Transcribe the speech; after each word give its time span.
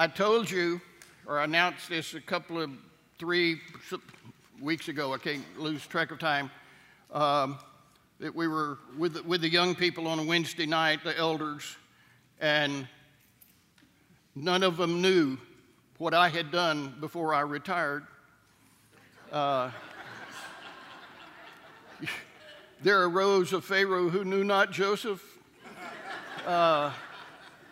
I 0.00 0.06
told 0.06 0.50
you, 0.50 0.80
or 1.26 1.40
announced 1.40 1.90
this 1.90 2.14
a 2.14 2.22
couple 2.22 2.58
of 2.58 2.70
three 3.18 3.60
weeks 4.58 4.88
ago, 4.88 5.12
I 5.12 5.18
can't 5.18 5.44
lose 5.58 5.86
track 5.86 6.10
of 6.10 6.18
time, 6.18 6.50
um, 7.12 7.58
that 8.18 8.34
we 8.34 8.48
were 8.48 8.78
with, 8.96 9.22
with 9.26 9.42
the 9.42 9.50
young 9.50 9.74
people 9.74 10.06
on 10.06 10.18
a 10.18 10.24
Wednesday 10.24 10.64
night, 10.64 11.04
the 11.04 11.14
elders, 11.18 11.76
and 12.40 12.88
none 14.34 14.62
of 14.62 14.78
them 14.78 15.02
knew 15.02 15.36
what 15.98 16.14
I 16.14 16.30
had 16.30 16.50
done 16.50 16.94
before 16.98 17.34
I 17.34 17.40
retired. 17.42 18.06
Uh, 19.30 19.70
there 22.82 23.04
arose 23.04 23.52
a 23.52 23.60
Pharaoh 23.60 24.08
who 24.08 24.24
knew 24.24 24.44
not 24.44 24.72
Joseph. 24.72 25.22
Uh, 26.46 26.90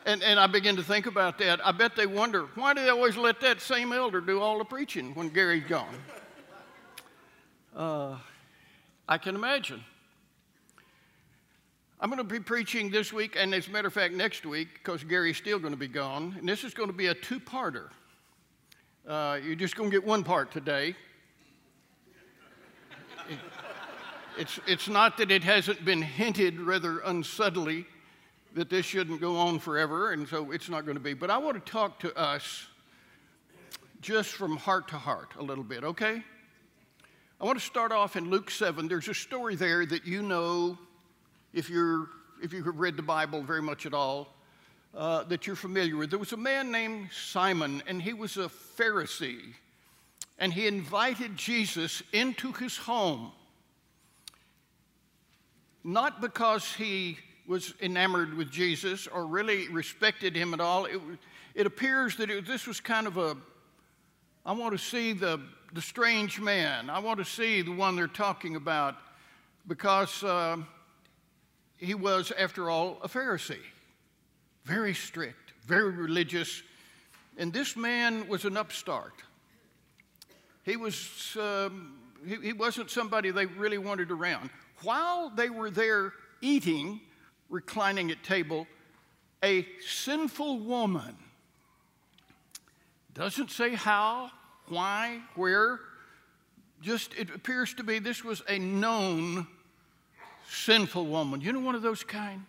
and, 0.07 0.23
and 0.23 0.39
I 0.39 0.47
begin 0.47 0.77
to 0.77 0.83
think 0.83 1.07
about 1.07 1.39
that. 1.39 1.65
I 1.67 1.73
bet 1.73 1.97
they 1.97 2.07
wonder 2.07 2.47
why 2.55 2.75
do 2.75 2.83
they 2.83 2.89
always 2.89 3.17
let 3.17 3.41
that 3.41 3.61
same 3.61 3.93
elder 3.93 4.21
do 4.21 4.41
all 4.41 4.59
the 4.59 4.65
preaching 4.65 5.15
when 5.15 5.29
Gary's 5.29 5.65
gone? 5.65 5.95
Uh, 7.77 8.17
I 9.09 9.19
can 9.19 9.35
imagine. 9.35 9.85
I'm 12.01 12.11
going 12.11 12.19
to 12.19 12.25
be 12.25 12.41
preaching 12.41 12.91
this 12.91 13.13
week, 13.13 13.37
and 13.37 13.53
as 13.53 13.67
a 13.67 13.71
matter 13.71 13.89
of 13.89 13.95
fact, 13.95 14.15
next 14.15 14.47
week, 14.47 14.69
because 14.75 15.03
Gary's 15.03 15.37
still 15.37 15.59
going 15.59 15.73
to 15.73 15.79
be 15.79 15.89
gone. 15.89 16.37
And 16.39 16.49
this 16.49 16.63
is 16.63 16.73
going 16.73 16.89
to 16.89 16.97
be 16.97 17.07
a 17.07 17.15
two 17.15 17.41
parter. 17.41 17.89
Uh, 19.07 19.39
you're 19.43 19.57
just 19.57 19.75
going 19.75 19.91
to 19.91 19.97
get 19.97 20.07
one 20.07 20.23
part 20.23 20.53
today. 20.53 20.95
it's, 24.39 24.61
it's 24.67 24.89
not 24.89 25.19
that 25.19 25.31
it 25.31 25.43
hasn't 25.43 25.85
been 25.85 26.03
hinted 26.03 26.61
rather 26.61 27.01
unsubtly 27.01 27.85
that 28.59 28.71
this 28.71 28.85
shouldn't 28.85 29.21
go 29.21 29.37
on 29.37 29.59
forever, 29.59 30.13
and 30.13 30.27
so 30.27 30.51
it's 30.51 30.69
not 30.69 30.85
going 30.85 30.97
to 30.97 31.03
be. 31.03 31.15
But 31.15 31.31
I 31.31 31.39
want 31.39 31.65
to 31.65 31.73
talk 31.73 32.01
to 32.01 32.17
us 32.19 32.67
just 34.01 34.31
from 34.31 34.57
heart 34.57 34.89
to 34.89 34.97
heart 34.97 35.31
a 35.39 35.43
little 35.43 35.65
bit, 35.65 35.85
okay? 35.85 36.23
I 37.41 37.45
want 37.45 37.59
to 37.59 37.65
start 37.65 37.93
off 37.93 38.17
in 38.17 38.31
Luke 38.31 38.51
7. 38.51 38.89
There's 38.89 39.07
a 39.09 39.15
story 39.15 39.55
there 39.55 39.87
that 39.87 40.07
you 40.07 40.23
know 40.23 40.77
if, 41.53 41.71
you're, 41.71 42.09
if 42.43 42.53
you 42.53 42.65
have 42.65 42.79
read 42.79 42.97
the 42.97 43.03
Bible 43.03 43.43
very 43.43 43.63
much 43.63 43.87
at 43.87 43.95
all, 43.95 44.35
uh, 44.95 45.23
that 45.25 45.47
you're 45.47 45.55
familiar 45.55 45.97
with. 45.97 46.11
There 46.11 46.19
was 46.19 46.33
a 46.33 46.37
man 46.37 46.73
named 46.73 47.11
Simon, 47.13 47.83
and 47.87 48.03
he 48.03 48.13
was 48.13 48.37
a 48.37 48.49
Pharisee, 48.49 49.55
and 50.39 50.53
he 50.53 50.67
invited 50.67 51.37
Jesus 51.37 52.03
into 52.13 52.53
his 52.53 52.77
home. 52.77 53.31
Not 55.85 56.21
because 56.21 56.75
he 56.75 57.19
was 57.49 57.73
enamored 57.81 58.35
with 58.35 58.51
Jesus 58.51 59.07
or 59.07 59.27
really 59.27 59.69
respected 59.69 60.37
him 60.37 60.53
at 60.53 60.61
all. 60.61 60.85
It, 60.85 61.01
it 61.55 61.67
appears 61.67 62.15
that 62.17 62.31
it, 62.31 62.47
this 62.47 62.67
was 62.67 62.79
kind 62.79 63.07
of 63.07 63.17
a, 63.17 63.37
I 64.45 64.53
want 64.53 64.73
to 64.73 64.79
see 64.79 65.15
the, 65.15 65.41
the 65.73 65.81
strange 65.81 66.39
man. 66.39 66.91
I 66.91 66.99
want 66.99 67.19
to 67.19 67.25
see 67.25 67.63
the 67.63 67.73
one 67.73 67.97
they're 67.97 68.07
talking 68.07 68.55
about 68.55 68.97
because 69.67 70.23
uh, 70.23 70.59
he 71.79 71.95
was, 71.95 72.33
after 72.39 72.69
all, 72.69 72.99
a 73.03 73.09
Pharisee. 73.09 73.57
Very 74.65 74.93
strict, 74.93 75.55
very 75.65 75.91
religious. 75.91 76.63
And 77.39 77.51
this 77.51 77.77
man 77.77 78.29
was 78.29 78.45
an 78.45 78.59
upstart. 78.59 79.15
He, 80.65 80.77
was, 80.77 81.35
um, 81.41 81.95
he, 82.27 82.37
he 82.49 82.53
wasn't 82.53 82.91
somebody 82.91 83.31
they 83.31 83.47
really 83.47 83.79
wanted 83.79 84.11
around. 84.11 84.51
While 84.83 85.31
they 85.31 85.49
were 85.49 85.71
there 85.71 86.13
eating, 86.43 87.01
reclining 87.49 88.11
at 88.11 88.23
table, 88.23 88.67
a 89.43 89.67
sinful 89.87 90.61
woman. 90.61 91.17
Doesn't 93.15 93.51
say 93.51 93.75
how, 93.75 94.31
why, 94.69 95.21
where. 95.35 95.81
Just 96.81 97.15
it 97.15 97.31
appears 97.35 97.75
to 97.75 97.83
be 97.83 97.99
this 97.99 98.23
was 98.23 98.43
a 98.49 98.59
known 98.59 99.47
sinful 100.49 101.07
woman. 101.07 101.41
You 101.41 101.53
know, 101.53 101.61
one 101.61 101.75
of 101.75 101.83
those 101.83 102.05
kind? 102.05 102.45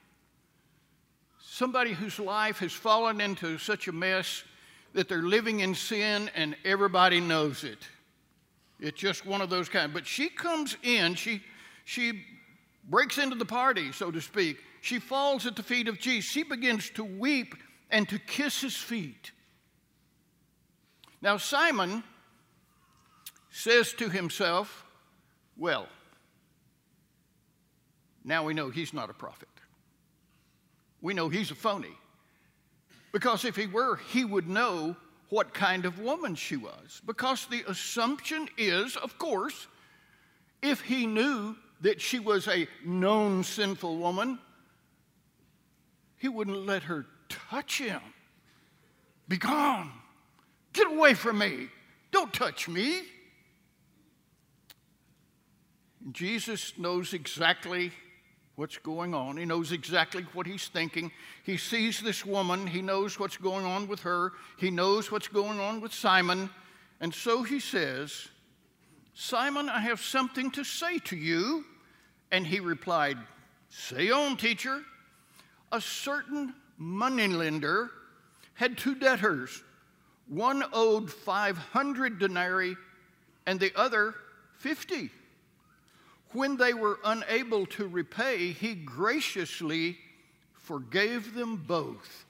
Somebody 1.42 1.94
whose 1.94 2.20
life 2.20 2.60
has 2.60 2.72
fallen 2.72 3.20
into 3.22 3.58
such 3.58 3.88
a 3.88 3.92
mess 3.92 4.44
that 4.94 5.10
they're 5.10 5.24
living 5.24 5.62
in 5.62 5.74
sin 5.74 6.30
and 6.36 6.56
everybody 6.64 7.20
knows 7.20 7.64
it. 7.64 7.80
It's 8.80 9.00
just 9.00 9.26
one 9.26 9.42
of 9.42 9.50
those 9.50 9.68
kind. 9.68 9.94
But 9.94 10.06
she 10.08 10.30
comes 10.30 10.78
in, 10.84 11.16
she, 11.16 11.42
she 11.86 12.24
breaks 12.88 13.18
into 13.18 13.36
the 13.36 13.46
party, 13.46 13.92
so 13.92 14.12
to 14.12 14.22
speak, 14.22 14.58
she 14.82 15.00
falls 15.00 15.46
at 15.46 15.56
the 15.56 15.64
feet 15.64 15.88
of 15.88 16.00
Jesus. 16.00 16.30
She 16.30 16.44
begins 16.44 16.90
to 16.92 17.04
weep 17.04 17.56
and 17.90 18.08
to 18.10 18.20
kiss 18.20 18.62
his 18.62 18.76
feet. 18.76 19.32
Now, 21.22 21.38
Simon 21.38 22.04
says 23.50 23.94
to 23.94 24.10
himself, 24.10 24.86
Well, 25.58 25.88
now 28.24 28.44
we 28.44 28.54
know 28.54 28.70
he's 28.70 28.94
not 28.94 29.10
a 29.10 29.14
prophet. 29.14 29.50
We 31.02 31.14
know 31.14 31.30
he's 31.30 31.52
a 31.52 31.56
phony. 31.56 31.98
Because 33.12 33.44
if 33.46 33.56
he 33.56 33.66
were, 33.66 33.98
he 34.12 34.24
would 34.24 34.48
know 34.48 34.96
what 35.30 35.54
kind 35.54 35.86
of 35.86 36.00
woman 36.00 36.36
she 36.36 36.58
was. 36.58 37.02
Because 37.06 37.46
the 37.48 37.64
assumption 37.68 38.48
is, 38.58 38.96
of 38.98 39.18
course, 39.18 39.68
if 40.62 40.82
he 40.82 41.08
knew 41.08 41.56
that 41.82 42.02
she 42.02 42.20
was 42.20 42.48
a 42.48 42.68
known 42.86 43.44
sinful 43.44 43.98
woman, 43.98 44.40
he 46.20 46.28
wouldn't 46.28 46.66
let 46.66 46.84
her 46.84 47.06
touch 47.30 47.80
him. 47.80 48.02
Be 49.28 49.38
gone. 49.38 49.92
Get 50.74 50.88
away 50.88 51.14
from 51.14 51.40
me. 51.40 51.70
Don't 52.12 52.34
touch 52.34 52.68
me. 52.68 53.02
Jesus 56.12 56.74
knows 56.78 57.14
exactly 57.14 57.92
what's 58.56 58.78
going 58.78 59.14
on. 59.14 59.38
He 59.38 59.46
knows 59.46 59.72
exactly 59.72 60.26
what 60.34 60.46
he's 60.46 60.68
thinking. 60.68 61.12
He 61.44 61.58
sees 61.58 62.02
this 62.02 62.26
woman. 62.26 62.68
He 62.68 62.82
knows 62.82 63.18
what's 63.18 63.38
going 63.38 63.66
on 63.66 63.88
with 63.88 64.02
her. 64.02 64.34
He 64.58 64.72
knows 64.72 65.12
what's 65.12 65.28
going 65.28 65.60
on 65.60 65.80
with 65.80 65.94
Simon. 65.94 66.50
And 67.00 67.14
so 67.14 67.44
he 67.44 67.60
says, 67.60 68.28
Simon, 69.14 69.70
I 69.70 69.80
have 69.80 70.02
something 70.02 70.52
to 70.52 70.64
say 70.64 71.00
to 71.00 71.16
you. 71.16 71.66
And 72.32 72.46
he 72.46 72.60
replied, 72.60 73.18
Say 73.70 74.10
on, 74.10 74.36
teacher 74.36 74.82
a 75.72 75.82
certain 75.82 76.54
moneylender 76.78 77.92
had 78.54 78.78
two 78.78 78.96
debtors. 78.96 79.64
One 80.28 80.64
owed 80.74 81.12
500 81.12 82.20
denarii 82.20 82.76
and 83.46 83.60
the 83.60 83.72
other 83.76 84.16
50. 84.58 85.10
When 86.32 86.58
they 86.58 86.74
were 86.74 87.00
unable 87.04 87.66
to 87.68 87.88
repay, 87.88 88.52
he 88.52 88.76
graciously 88.76 89.98
forgave 90.54 91.34
them 91.34 91.56
both. 91.56 92.26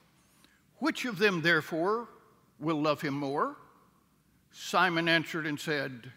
Which 0.77 1.03
of 1.03 1.19
them, 1.19 1.41
therefore, 1.41 2.07
will 2.59 2.81
love 2.81 3.01
him 3.01 3.15
more? 3.15 3.57
Simon 4.51 5.09
answered 5.09 5.45
and 5.45 5.59
said, 5.59 6.11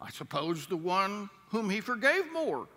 I 0.00 0.10
suppose 0.10 0.66
the 0.66 0.76
one 0.76 1.30
whom 1.48 1.70
he 1.70 1.80
forgave 1.80 2.30
more. 2.32 2.68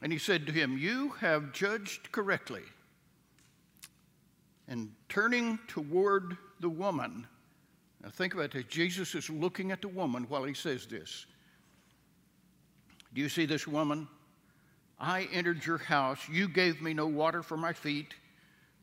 And 0.00 0.12
he 0.12 0.18
said 0.18 0.46
to 0.46 0.52
him, 0.52 0.78
You 0.78 1.10
have 1.20 1.52
judged 1.52 2.12
correctly. 2.12 2.62
And 4.68 4.92
turning 5.08 5.58
toward 5.66 6.36
the 6.60 6.68
woman, 6.68 7.26
now 8.02 8.10
think 8.10 8.34
about 8.34 8.52
this. 8.52 8.64
Jesus 8.64 9.14
is 9.14 9.30
looking 9.30 9.72
at 9.72 9.82
the 9.82 9.88
woman 9.88 10.26
while 10.28 10.44
he 10.44 10.54
says 10.54 10.86
this. 10.86 11.26
Do 13.14 13.20
you 13.20 13.28
see 13.28 13.46
this 13.46 13.66
woman? 13.66 14.06
I 15.00 15.28
entered 15.32 15.64
your 15.64 15.78
house. 15.78 16.20
You 16.28 16.48
gave 16.48 16.82
me 16.82 16.92
no 16.92 17.06
water 17.06 17.42
for 17.42 17.56
my 17.56 17.72
feet, 17.72 18.14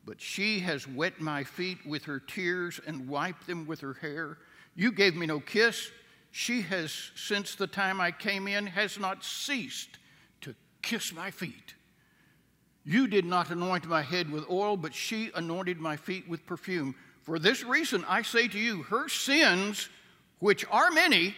but 0.06 0.20
she 0.20 0.59
has 0.62 0.88
wet 0.88 1.22
my 1.22 1.44
feet 1.44 1.78
with 1.86 2.03
her 2.06 2.20
tears 2.20 2.80
and 2.86 3.08
wiped 3.08 3.47
them 3.47 3.67
with 3.67 3.82
her 3.82 3.94
hair. 3.94 4.38
You 4.76 4.91
gave 4.91 5.16
me 5.16 5.26
no 5.26 5.40
kiss. 5.40 5.91
She 6.32 6.62
has, 6.64 7.12
since 7.16 7.56
the 7.56 7.67
time 7.67 8.02
I 8.02 8.12
came 8.12 8.47
in, 8.47 8.66
has 8.66 9.00
not 9.00 9.23
ceased 9.23 9.97
kiss 10.85 11.14
my 11.14 11.32
feet. 11.32 11.73
You 12.85 13.08
did 13.08 13.26
not 13.26 13.49
anoint 13.49 13.87
my 13.87 14.03
head 14.03 14.32
with 14.32 14.49
oil, 14.49 14.78
but 14.78 14.93
she 14.93 15.32
anointed 15.34 15.79
my 15.79 15.97
feet 15.97 16.29
with 16.29 16.46
perfume. 16.46 16.96
For 17.23 17.40
this 17.40 17.64
reason, 17.64 18.05
I 18.08 18.22
say 18.22 18.47
to 18.47 18.59
you, 18.59 18.84
her 18.84 19.09
sins, 19.09 19.90
which 20.37 20.64
are 20.70 20.91
many, 20.91 21.34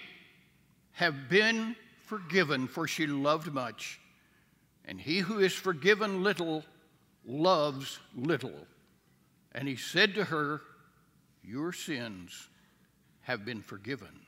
have 0.91 1.29
been 1.29 1.75
forgiven, 2.05 2.67
for 2.67 2.88
she 2.88 3.07
loved 3.07 3.53
much. 3.53 3.99
And 4.83 4.99
he 4.99 5.19
who 5.19 5.39
is 5.39 5.53
forgiven 5.53 6.23
little 6.23 6.65
loves 7.25 8.00
little. 8.13 8.67
And 9.53 9.67
he 9.67 9.77
said 9.77 10.15
to 10.15 10.25
her, 10.25 10.61
Your 11.43 11.71
sins 11.71 12.50
have 13.21 13.45
been 13.45 13.61
forgiven. 13.61 14.19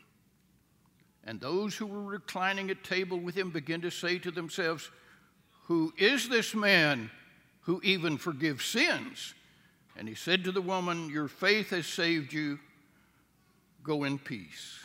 And 1.25 1.41
those 1.41 1.75
who 1.75 1.85
were 1.85 2.03
reclining 2.03 2.69
at 2.69 2.83
table 2.83 3.19
with 3.19 3.35
him 3.35 3.51
began 3.51 3.81
to 3.81 3.91
say 3.91 4.17
to 4.19 4.31
themselves, 4.31 4.89
who 5.69 5.93
is 5.99 6.27
this 6.27 6.55
man 6.55 7.11
who 7.61 7.79
even 7.83 8.17
forgives 8.17 8.65
sins? 8.65 9.35
And 9.95 10.07
he 10.09 10.15
said 10.15 10.43
to 10.45 10.51
the 10.51 10.63
woman, 10.63 11.11
Your 11.11 11.27
faith 11.27 11.69
has 11.69 11.85
saved 11.85 12.33
you. 12.33 12.57
Go 13.83 14.03
in 14.03 14.17
peace. 14.17 14.79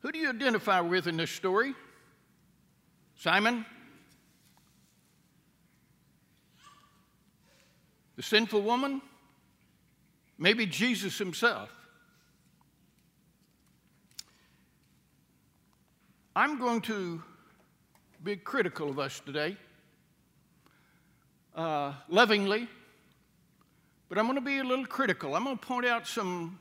Who 0.00 0.10
do 0.10 0.18
you 0.18 0.28
identify 0.28 0.80
with 0.80 1.06
in 1.06 1.16
this 1.16 1.30
story? 1.30 1.72
Simon? 3.16 3.64
The 8.16 8.24
sinful 8.24 8.62
woman? 8.62 9.00
Maybe 10.36 10.66
Jesus 10.66 11.16
himself. 11.16 11.70
I'm 16.34 16.58
going 16.58 16.80
to 16.82 17.22
be 18.22 18.36
critical 18.36 18.88
of 18.88 18.98
us 19.00 19.20
today, 19.24 19.56
uh, 21.56 21.92
lovingly, 22.08 22.68
but 24.08 24.16
I'm 24.16 24.26
going 24.26 24.36
to 24.36 24.40
be 24.40 24.58
a 24.58 24.64
little 24.64 24.86
critical. 24.86 25.34
I'm 25.34 25.42
going 25.42 25.58
to 25.58 25.66
point 25.66 25.86
out 25.86 26.06
some, 26.06 26.58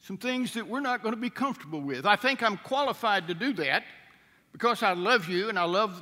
some 0.00 0.16
things 0.16 0.54
that 0.54 0.68
we're 0.68 0.80
not 0.80 1.02
going 1.02 1.14
to 1.14 1.20
be 1.20 1.30
comfortable 1.30 1.80
with. 1.80 2.06
I 2.06 2.14
think 2.14 2.42
I'm 2.44 2.58
qualified 2.58 3.26
to 3.26 3.34
do 3.34 3.54
that 3.54 3.82
because 4.52 4.84
I 4.84 4.92
love 4.92 5.28
you 5.28 5.48
and 5.48 5.58
I 5.58 5.64
love 5.64 6.00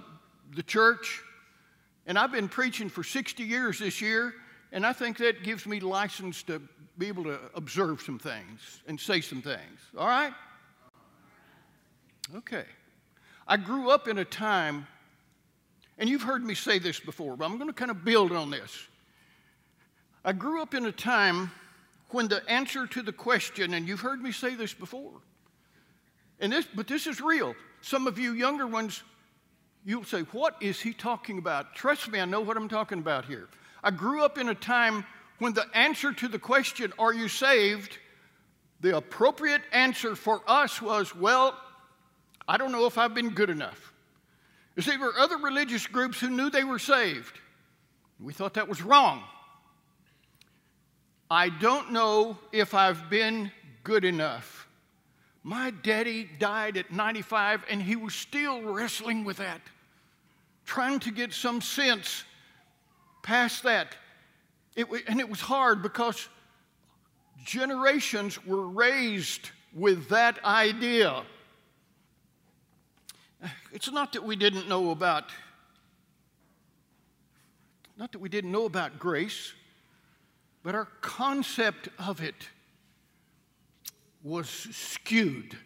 the 0.54 0.62
church, 0.62 1.22
and 2.06 2.18
I've 2.18 2.32
been 2.32 2.48
preaching 2.48 2.90
for 2.90 3.02
60 3.02 3.42
years 3.42 3.78
this 3.78 4.02
year, 4.02 4.34
and 4.72 4.84
I 4.84 4.92
think 4.92 5.16
that 5.18 5.42
gives 5.42 5.64
me 5.64 5.80
license 5.80 6.42
to 6.44 6.60
be 6.98 7.08
able 7.08 7.24
to 7.24 7.40
observe 7.54 8.02
some 8.02 8.18
things 8.18 8.82
and 8.86 9.00
say 9.00 9.22
some 9.22 9.40
things. 9.40 9.80
All 9.96 10.06
right? 10.06 10.34
Okay. 12.36 12.64
I 13.46 13.56
grew 13.56 13.90
up 13.90 14.08
in 14.08 14.18
a 14.18 14.24
time, 14.24 14.86
and 15.98 16.08
you've 16.08 16.22
heard 16.22 16.44
me 16.44 16.54
say 16.54 16.78
this 16.78 16.98
before, 16.98 17.36
but 17.36 17.44
I'm 17.44 17.56
going 17.56 17.68
to 17.68 17.74
kind 17.74 17.90
of 17.90 18.04
build 18.04 18.32
on 18.32 18.50
this. 18.50 18.86
I 20.24 20.32
grew 20.32 20.62
up 20.62 20.74
in 20.74 20.86
a 20.86 20.92
time 20.92 21.50
when 22.10 22.28
the 22.28 22.48
answer 22.48 22.86
to 22.86 23.02
the 23.02 23.12
question, 23.12 23.74
and 23.74 23.86
you've 23.86 24.00
heard 24.00 24.22
me 24.22 24.32
say 24.32 24.54
this 24.54 24.72
before, 24.72 25.12
and 26.40 26.52
this, 26.52 26.66
but 26.74 26.86
this 26.86 27.06
is 27.06 27.20
real. 27.20 27.54
Some 27.80 28.06
of 28.06 28.18
you 28.18 28.32
younger 28.32 28.66
ones, 28.66 29.02
you'll 29.84 30.04
say, 30.04 30.22
What 30.32 30.56
is 30.60 30.80
he 30.80 30.92
talking 30.92 31.38
about? 31.38 31.74
Trust 31.74 32.10
me, 32.10 32.20
I 32.20 32.24
know 32.24 32.40
what 32.40 32.56
I'm 32.56 32.68
talking 32.68 32.98
about 32.98 33.26
here. 33.26 33.48
I 33.82 33.90
grew 33.90 34.24
up 34.24 34.38
in 34.38 34.48
a 34.48 34.54
time 34.54 35.04
when 35.38 35.52
the 35.52 35.66
answer 35.74 36.12
to 36.12 36.28
the 36.28 36.38
question, 36.38 36.92
Are 36.98 37.12
you 37.12 37.28
saved? 37.28 37.98
the 38.84 38.96
appropriate 38.98 39.62
answer 39.72 40.14
for 40.14 40.42
us 40.46 40.82
was, 40.82 41.16
Well, 41.16 41.58
I 42.46 42.56
don't 42.56 42.72
know 42.72 42.86
if 42.86 42.98
I've 42.98 43.14
been 43.14 43.30
good 43.30 43.50
enough. 43.50 43.92
You 44.76 44.82
see, 44.82 44.90
there 44.90 45.00
were 45.00 45.18
other 45.18 45.38
religious 45.38 45.86
groups 45.86 46.20
who 46.20 46.30
knew 46.30 46.50
they 46.50 46.64
were 46.64 46.78
saved. 46.78 47.38
We 48.20 48.32
thought 48.32 48.54
that 48.54 48.68
was 48.68 48.82
wrong. 48.82 49.22
I 51.30 51.48
don't 51.48 51.92
know 51.92 52.38
if 52.52 52.74
I've 52.74 53.08
been 53.08 53.50
good 53.82 54.04
enough. 54.04 54.68
My 55.42 55.70
daddy 55.70 56.28
died 56.38 56.76
at 56.76 56.90
95 56.92 57.64
and 57.70 57.82
he 57.82 57.96
was 57.96 58.14
still 58.14 58.62
wrestling 58.62 59.24
with 59.24 59.38
that, 59.38 59.60
trying 60.64 61.00
to 61.00 61.10
get 61.10 61.32
some 61.32 61.60
sense 61.60 62.24
past 63.22 63.62
that. 63.64 63.96
It, 64.76 64.86
and 65.06 65.20
it 65.20 65.28
was 65.28 65.40
hard 65.40 65.82
because 65.82 66.28
generations 67.44 68.44
were 68.44 68.66
raised 68.66 69.50
with 69.74 70.08
that 70.08 70.42
idea. 70.44 71.24
It's 73.72 73.90
not 73.90 74.12
that 74.12 74.24
we 74.24 74.36
didn't 74.36 74.68
know 74.68 74.90
about 74.90 75.30
not 77.96 78.12
that 78.12 78.18
we 78.18 78.28
didn't 78.28 78.50
know 78.50 78.64
about 78.64 78.98
grace, 78.98 79.52
but 80.62 80.74
our 80.74 80.88
concept 81.00 81.88
of 81.98 82.20
it 82.20 82.48
was 84.22 84.48
skewed. 84.48 85.56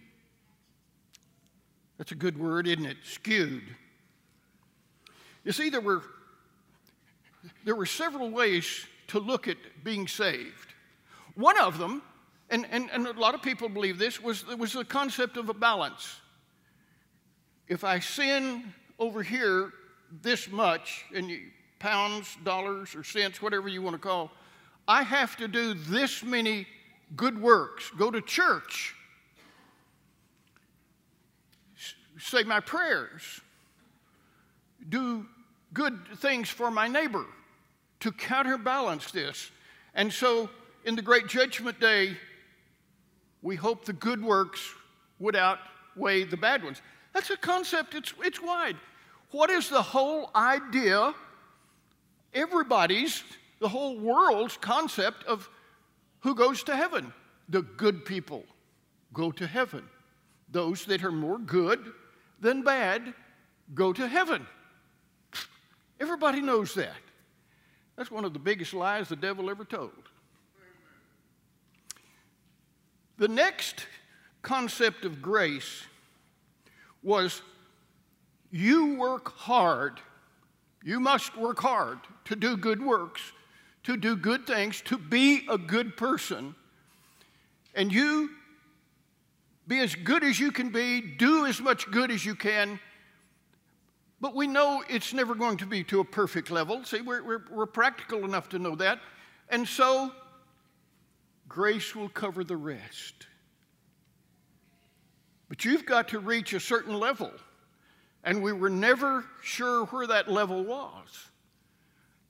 That's 1.97 2.13
a 2.13 2.17
good 2.17 2.39
word, 2.39 2.67
isn't 2.67 2.85
it? 2.85 2.99
Skewed. 3.03 3.63
You 5.45 5.53
see, 5.53 5.71
there 5.71 5.81
were, 5.81 6.03
there 7.65 7.75
were 7.75 7.87
several 7.87 8.31
ways 8.31 8.87
to 9.09 9.19
look 9.21 9.49
at 9.49 9.57
being 9.83 10.07
saved. 10.07 10.75
One 11.35 11.59
of 11.59 11.79
them, 11.79 12.03
and, 12.51 12.67
and, 12.71 12.91
and 12.93 13.07
a 13.07 13.13
lot 13.13 13.35
of 13.35 13.43
people 13.43 13.69
believe 13.69 13.99
this, 13.99 14.21
was, 14.21 14.47
was 14.47 14.75
the 14.75 14.85
concept 14.85 15.39
of 15.39 15.49
a 15.49 15.55
balance 15.55 16.21
if 17.69 17.85
I 17.85 17.99
sin 17.99 18.73
over 18.99 19.23
here 19.23 19.73
this 20.23 20.51
much, 20.51 21.05
in 21.13 21.51
pounds, 21.79 22.37
dollars, 22.45 22.95
or 22.95 23.05
cents, 23.05 23.41
whatever 23.41 23.69
you 23.69 23.83
want 23.83 23.95
to 23.95 23.99
call, 23.99 24.31
I 24.87 25.03
have 25.03 25.37
to 25.37 25.49
do 25.49 25.75
this 25.75 26.25
many 26.25 26.67
good 27.15 27.41
works, 27.41 27.91
go 27.99 28.11
to 28.11 28.21
church, 28.21 28.95
say 32.19 32.43
my 32.43 32.61
prayers, 32.61 33.41
do 34.89 35.27
good 35.73 35.99
things 36.17 36.49
for 36.49 36.71
my 36.71 36.89
neighbor 36.89 37.27
to 38.01 38.13
counterbalance 38.13 39.11
this. 39.11 39.51
And 39.95 40.13
so, 40.13 40.49
in 40.85 40.97
the 40.97 41.03
great 41.03 41.27
judgment 41.27 41.81
day, 41.81 42.17
we 43.43 43.57
hope 43.57 43.85
the 43.85 43.93
good 43.93 44.23
works 44.23 44.61
would 45.19 45.37
outweigh 45.37 46.25
the 46.25 46.37
bad 46.37 46.65
ones. 46.65 46.81
That's 47.19 47.31
a 47.31 47.37
concept, 47.37 47.97
it's, 47.97 48.15
it's 48.23 48.41
wide. 48.41 48.77
What 49.33 49.51
is 49.51 49.69
the 49.69 49.83
whole 49.83 50.31
idea, 50.37 51.13
everybody's, 52.33 53.25
the 53.59 53.69
whole 53.69 53.99
world's 53.99 54.57
concept 54.57 55.25
of 55.25 55.51
who 56.21 56.37
goes 56.37 56.63
to 56.63 56.77
heaven? 56.77 57.13
The 57.49 57.63
good 57.63 58.05
people 58.05 58.45
go 59.13 59.33
to 59.33 59.49
heaven. 59.49 59.83
Those 60.53 60.85
that 60.85 61.03
are 61.03 61.11
more 61.11 61.41
good 61.41 61.93
than 62.41 62.63
bad 62.63 63.13
go 63.75 63.93
to 63.93 64.07
heaven. 64.07 64.47
Everybody 65.99 66.41
knows 66.41 66.73
that. 66.75 67.03
That's 67.97 68.13
one 68.13 68.27
of 68.27 68.33
the 68.33 68.39
biggest 68.39 68.75
lies 68.75 69.09
the 69.09 69.17
devil 69.17 69.51
ever 69.51 69.65
told. 69.65 69.91
The 73.17 73.27
next 73.27 73.89
concept 74.41 75.05
of 75.05 75.21
grace 75.21 75.83
was 77.03 77.43
you 78.51 78.97
work 78.97 79.33
hard. 79.37 80.01
You 80.83 81.01
must 81.01 81.37
work 81.37 81.61
hard 81.61 81.99
to 82.27 82.37
do 82.37 82.57
good 82.57 82.83
works, 82.83 83.21
to 83.85 83.97
do 83.97 84.17
good 84.17 84.47
things, 84.47 84.81
to 84.83 84.97
be 84.97 85.47
a 85.49 85.59
good 85.59 85.97
person. 85.97 86.55
And 87.75 87.93
you 87.93 88.31
be 89.67 89.81
as 89.81 89.95
good 89.95 90.25
as 90.25 90.41
you 90.41 90.51
can 90.51 90.71
be, 90.71 91.01
do 91.01 91.45
as 91.45 91.61
much 91.61 91.91
good 91.91 92.11
as 92.11 92.25
you 92.25 92.35
can. 92.35 92.81
But 94.21 94.35
we 94.35 94.47
know 94.47 94.83
it's 94.89 95.13
never 95.13 95.35
going 95.35 95.59
to 95.59 95.67
be 95.67 95.85
to 95.85 96.01
a 96.01 96.05
perfect 96.05 96.51
level. 96.51 96.83
See, 96.85 97.03
we're, 97.03 97.23
we're, 97.23 97.45
we're 97.51 97.67
practical 97.67 98.25
enough 98.25 98.49
to 98.49 98.59
know 98.59 98.75
that. 98.77 98.99
And 99.51 99.69
so, 99.69 100.11
grace 101.49 101.95
will 101.95 102.09
cover 102.09 102.43
the 102.45 102.57
rest. 102.57 103.27
But 105.49 105.65
you've 105.65 105.87
got 105.87 106.09
to 106.09 106.19
reach 106.19 106.53
a 106.53 106.61
certain 106.61 106.95
level. 106.95 107.33
And 108.25 108.43
we 108.43 108.53
were 108.53 108.71
never 108.71 109.25
sure 109.43 109.87
where 109.87 110.07
that 110.07 110.31
level 110.31 110.65
was. 110.65 111.29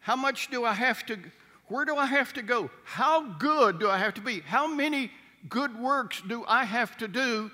How 0.01 0.17
much 0.17 0.51
do 0.51 0.65
I 0.65 0.73
have 0.73 1.05
to, 1.07 1.19
where 1.67 1.85
do 1.85 1.97
I 1.97 2.07
have 2.07 2.33
to 2.35 2.43
go? 2.43 2.71
How 2.85 3.23
good 3.23 3.81
do 3.81 3.91
I 3.91 3.99
have 3.99 4.15
to 4.15 4.21
be? 4.21 4.41
How 4.41 4.67
many 4.67 5.11
good 5.49 5.79
works 5.79 6.23
do 6.27 6.45
I 6.47 6.65
have 6.65 6.97
to 6.99 7.09
do 7.09 7.51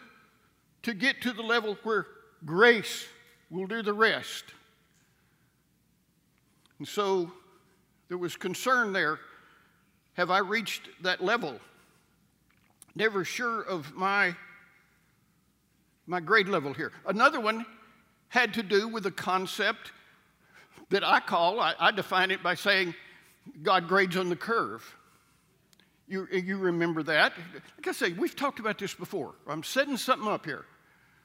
to 0.82 0.94
get 0.94 1.22
to 1.22 1.32
the 1.32 1.42
level 1.42 1.78
where 1.82 2.06
grace 2.44 3.06
will 3.50 3.66
do 3.66 3.82
the 3.82 3.92
rest? 3.92 4.44
And 6.78 6.86
so 6.86 7.32
there 8.08 8.18
was 8.18 8.36
concern 8.36 8.92
there. 8.92 9.18
Have 10.14 10.30
I 10.30 10.38
reached 10.38 10.82
that 11.02 11.24
level? 11.24 11.58
Never 12.94 13.24
sure 13.24 13.62
of 13.62 13.94
my 13.94 14.36
my 16.06 16.20
grade 16.20 16.48
level 16.48 16.72
here. 16.72 16.92
Another 17.06 17.40
one 17.40 17.64
had 18.28 18.54
to 18.54 18.62
do 18.62 18.88
with 18.88 19.06
a 19.06 19.10
concept 19.10 19.92
that 20.90 21.04
I 21.04 21.20
call, 21.20 21.60
I, 21.60 21.74
I 21.78 21.90
define 21.90 22.30
it 22.30 22.42
by 22.42 22.54
saying, 22.54 22.94
God 23.62 23.88
grades 23.88 24.16
on 24.16 24.28
the 24.28 24.36
curve. 24.36 24.82
You, 26.06 26.26
you 26.30 26.58
remember 26.58 27.02
that? 27.04 27.32
Like 27.76 27.88
I 27.88 27.92
say, 27.92 28.12
we've 28.12 28.36
talked 28.36 28.60
about 28.60 28.78
this 28.78 28.94
before. 28.94 29.34
I'm 29.46 29.62
setting 29.62 29.96
something 29.96 30.28
up 30.28 30.44
here. 30.44 30.66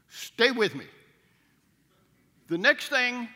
Stay 0.07 0.51
with 0.51 0.75
me. 0.75 0.85
The 2.47 2.57
next 2.57 2.89
thing 2.89 3.27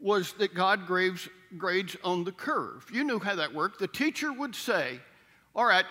was 0.00 0.32
that 0.34 0.54
God 0.54 0.86
grades, 0.86 1.28
grades 1.56 1.96
on 2.02 2.24
the 2.24 2.32
curve. 2.32 2.86
You 2.92 3.04
knew 3.04 3.18
how 3.18 3.34
that 3.36 3.54
worked. 3.54 3.78
The 3.78 3.88
teacher 3.88 4.32
would 4.32 4.54
say, 4.54 5.00
All 5.54 5.64
right, 5.64 5.84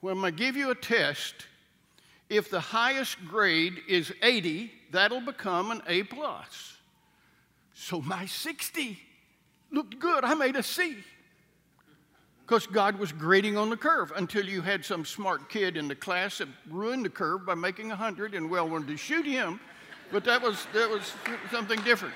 when 0.00 0.24
I 0.24 0.30
give 0.30 0.56
you 0.56 0.70
a 0.70 0.74
test, 0.74 1.34
if 2.30 2.50
the 2.50 2.60
highest 2.60 3.16
grade 3.26 3.80
is 3.88 4.12
80, 4.22 4.70
that'll 4.90 5.20
become 5.20 5.70
an 5.70 5.82
A 5.86 6.02
plus. 6.02 6.76
So 7.74 8.00
my 8.00 8.26
60 8.26 8.98
looked 9.70 9.98
good. 9.98 10.24
I 10.24 10.34
made 10.34 10.56
a 10.56 10.62
C. 10.62 10.96
because 12.44 12.66
God 12.66 12.98
was 12.98 13.12
grading 13.12 13.56
on 13.56 13.70
the 13.70 13.76
curve 13.76 14.12
until 14.16 14.44
you 14.44 14.60
had 14.62 14.84
some 14.84 15.04
smart 15.04 15.48
kid 15.48 15.76
in 15.76 15.88
the 15.88 15.94
class 15.94 16.38
that 16.38 16.48
ruined 16.70 17.04
the 17.04 17.10
curve 17.10 17.46
by 17.46 17.54
making 17.54 17.88
100 17.88 18.34
and 18.34 18.50
well 18.50 18.68
wanted 18.68 18.88
to 18.88 18.96
shoot 18.96 19.24
him. 19.26 19.60
But 20.10 20.24
that 20.24 20.42
was, 20.42 20.66
that 20.72 20.88
was 20.88 21.12
something 21.50 21.80
different. 21.82 22.14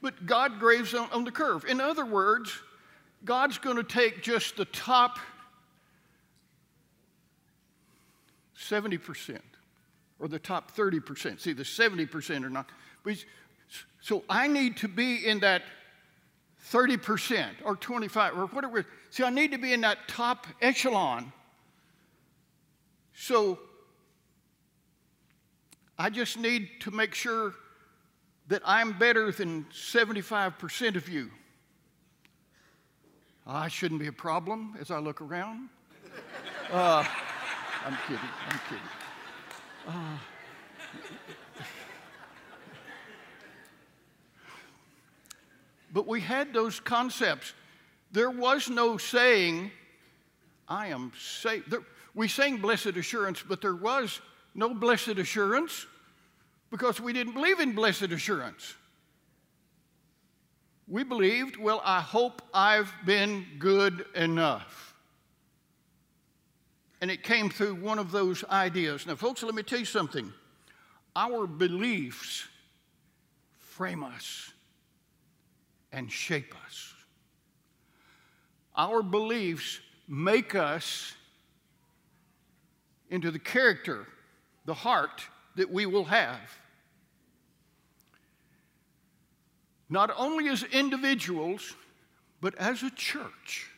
But 0.00 0.26
God 0.26 0.58
grades 0.58 0.94
on, 0.94 1.08
on 1.12 1.24
the 1.24 1.30
curve. 1.30 1.64
In 1.64 1.80
other 1.80 2.04
words, 2.04 2.50
God's 3.24 3.58
going 3.58 3.76
to 3.76 3.84
take 3.84 4.22
just 4.22 4.56
the 4.56 4.64
top 4.66 5.18
70% 8.62 9.38
or 10.18 10.28
the 10.28 10.38
top 10.38 10.74
30%. 10.74 11.40
See, 11.40 11.52
the 11.52 11.62
70% 11.62 12.44
or 12.44 12.50
not. 12.50 12.70
So 14.00 14.24
I 14.28 14.46
need 14.46 14.76
to 14.78 14.88
be 14.88 15.26
in 15.26 15.40
that 15.40 15.62
30% 16.70 17.48
or 17.64 17.76
25 17.76 18.38
or 18.38 18.46
whatever. 18.46 18.86
See, 19.10 19.24
I 19.24 19.30
need 19.30 19.52
to 19.52 19.58
be 19.58 19.72
in 19.72 19.80
that 19.82 19.98
top 20.08 20.46
echelon. 20.60 21.32
So 23.14 23.58
I 25.98 26.10
just 26.10 26.38
need 26.38 26.68
to 26.80 26.90
make 26.90 27.14
sure 27.14 27.54
that 28.48 28.62
I'm 28.64 28.98
better 28.98 29.32
than 29.32 29.66
75% 29.72 30.96
of 30.96 31.08
you. 31.08 31.30
I 33.46 33.68
shouldn't 33.68 34.00
be 34.00 34.06
a 34.06 34.12
problem 34.12 34.76
as 34.80 34.90
I 34.90 34.98
look 34.98 35.20
around. 35.20 35.68
Uh, 36.70 37.04
I'm 37.84 37.96
kidding, 38.06 38.28
I'm 38.48 38.60
kidding. 38.68 38.88
Uh, 39.88 40.18
But 45.92 46.06
we 46.06 46.20
had 46.20 46.52
those 46.52 46.80
concepts. 46.80 47.52
There 48.10 48.30
was 48.30 48.68
no 48.68 48.96
saying, 48.96 49.70
I 50.68 50.88
am 50.88 51.12
saved. 51.18 51.74
We 52.14 52.28
sang 52.28 52.58
blessed 52.58 52.96
assurance, 52.96 53.42
but 53.46 53.60
there 53.60 53.76
was 53.76 54.20
no 54.54 54.74
blessed 54.74 55.18
assurance 55.18 55.86
because 56.70 57.00
we 57.00 57.12
didn't 57.12 57.34
believe 57.34 57.60
in 57.60 57.74
blessed 57.74 58.10
assurance. 58.10 58.74
We 60.88 61.04
believed, 61.04 61.56
well, 61.56 61.80
I 61.84 62.00
hope 62.00 62.42
I've 62.52 62.92
been 63.04 63.46
good 63.58 64.04
enough. 64.14 64.91
And 67.02 67.10
it 67.10 67.24
came 67.24 67.50
through 67.50 67.74
one 67.74 67.98
of 67.98 68.12
those 68.12 68.44
ideas. 68.44 69.08
Now, 69.08 69.16
folks, 69.16 69.42
let 69.42 69.56
me 69.56 69.64
tell 69.64 69.80
you 69.80 69.84
something. 69.84 70.32
Our 71.16 71.48
beliefs 71.48 72.46
frame 73.58 74.04
us 74.04 74.52
and 75.90 76.10
shape 76.10 76.54
us. 76.64 76.94
Our 78.76 79.02
beliefs 79.02 79.80
make 80.06 80.54
us 80.54 81.12
into 83.10 83.32
the 83.32 83.38
character, 83.40 84.06
the 84.64 84.74
heart 84.74 85.22
that 85.56 85.72
we 85.72 85.86
will 85.86 86.04
have. 86.04 86.56
Not 89.90 90.12
only 90.16 90.48
as 90.48 90.62
individuals, 90.62 91.74
but 92.40 92.54
as 92.54 92.84
a 92.84 92.90
church. 92.90 93.68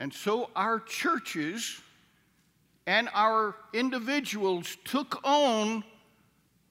And 0.00 0.12
so 0.12 0.50
our 0.56 0.80
churches 0.80 1.80
and 2.88 3.10
our 3.12 3.54
individuals 3.74 4.78
took 4.86 5.20
on 5.22 5.84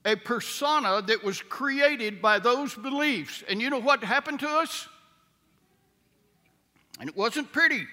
a 0.04 0.16
persona 0.16 1.00
that 1.00 1.22
was 1.22 1.40
created 1.40 2.20
by 2.20 2.40
those 2.40 2.74
beliefs. 2.74 3.44
And 3.48 3.62
you 3.62 3.70
know 3.70 3.80
what 3.80 4.02
happened 4.02 4.40
to 4.40 4.48
us? 4.48 4.88
And 6.98 7.08
it 7.08 7.16
wasn't 7.16 7.52
pretty. 7.52 7.86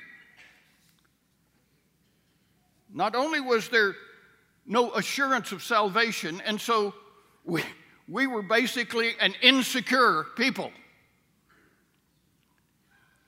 Not 2.92 3.14
only 3.14 3.42
was 3.42 3.70
there 3.70 3.94
no 4.66 4.92
assurance 4.94 5.52
of 5.52 5.62
salvation, 5.62 6.42
and 6.48 6.60
so 6.60 6.96
we, 7.44 7.62
we 8.10 8.26
were 8.26 8.42
basically 8.42 9.12
an 9.22 9.36
insecure 9.44 10.26
people. 10.36 10.72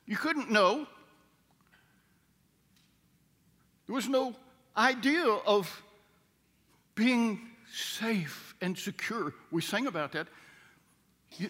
You 0.07 0.17
couldn't 0.17 0.49
know. 0.49 0.87
There 3.85 3.93
was 3.93 4.09
no 4.09 4.33
idea 4.77 5.25
of 5.25 5.83
being 6.95 7.41
safe 7.73 8.55
and 8.61 8.77
secure. 8.77 9.33
We 9.51 9.61
sang 9.61 9.87
about 9.87 10.11
that. 10.13 10.27
You, 11.37 11.49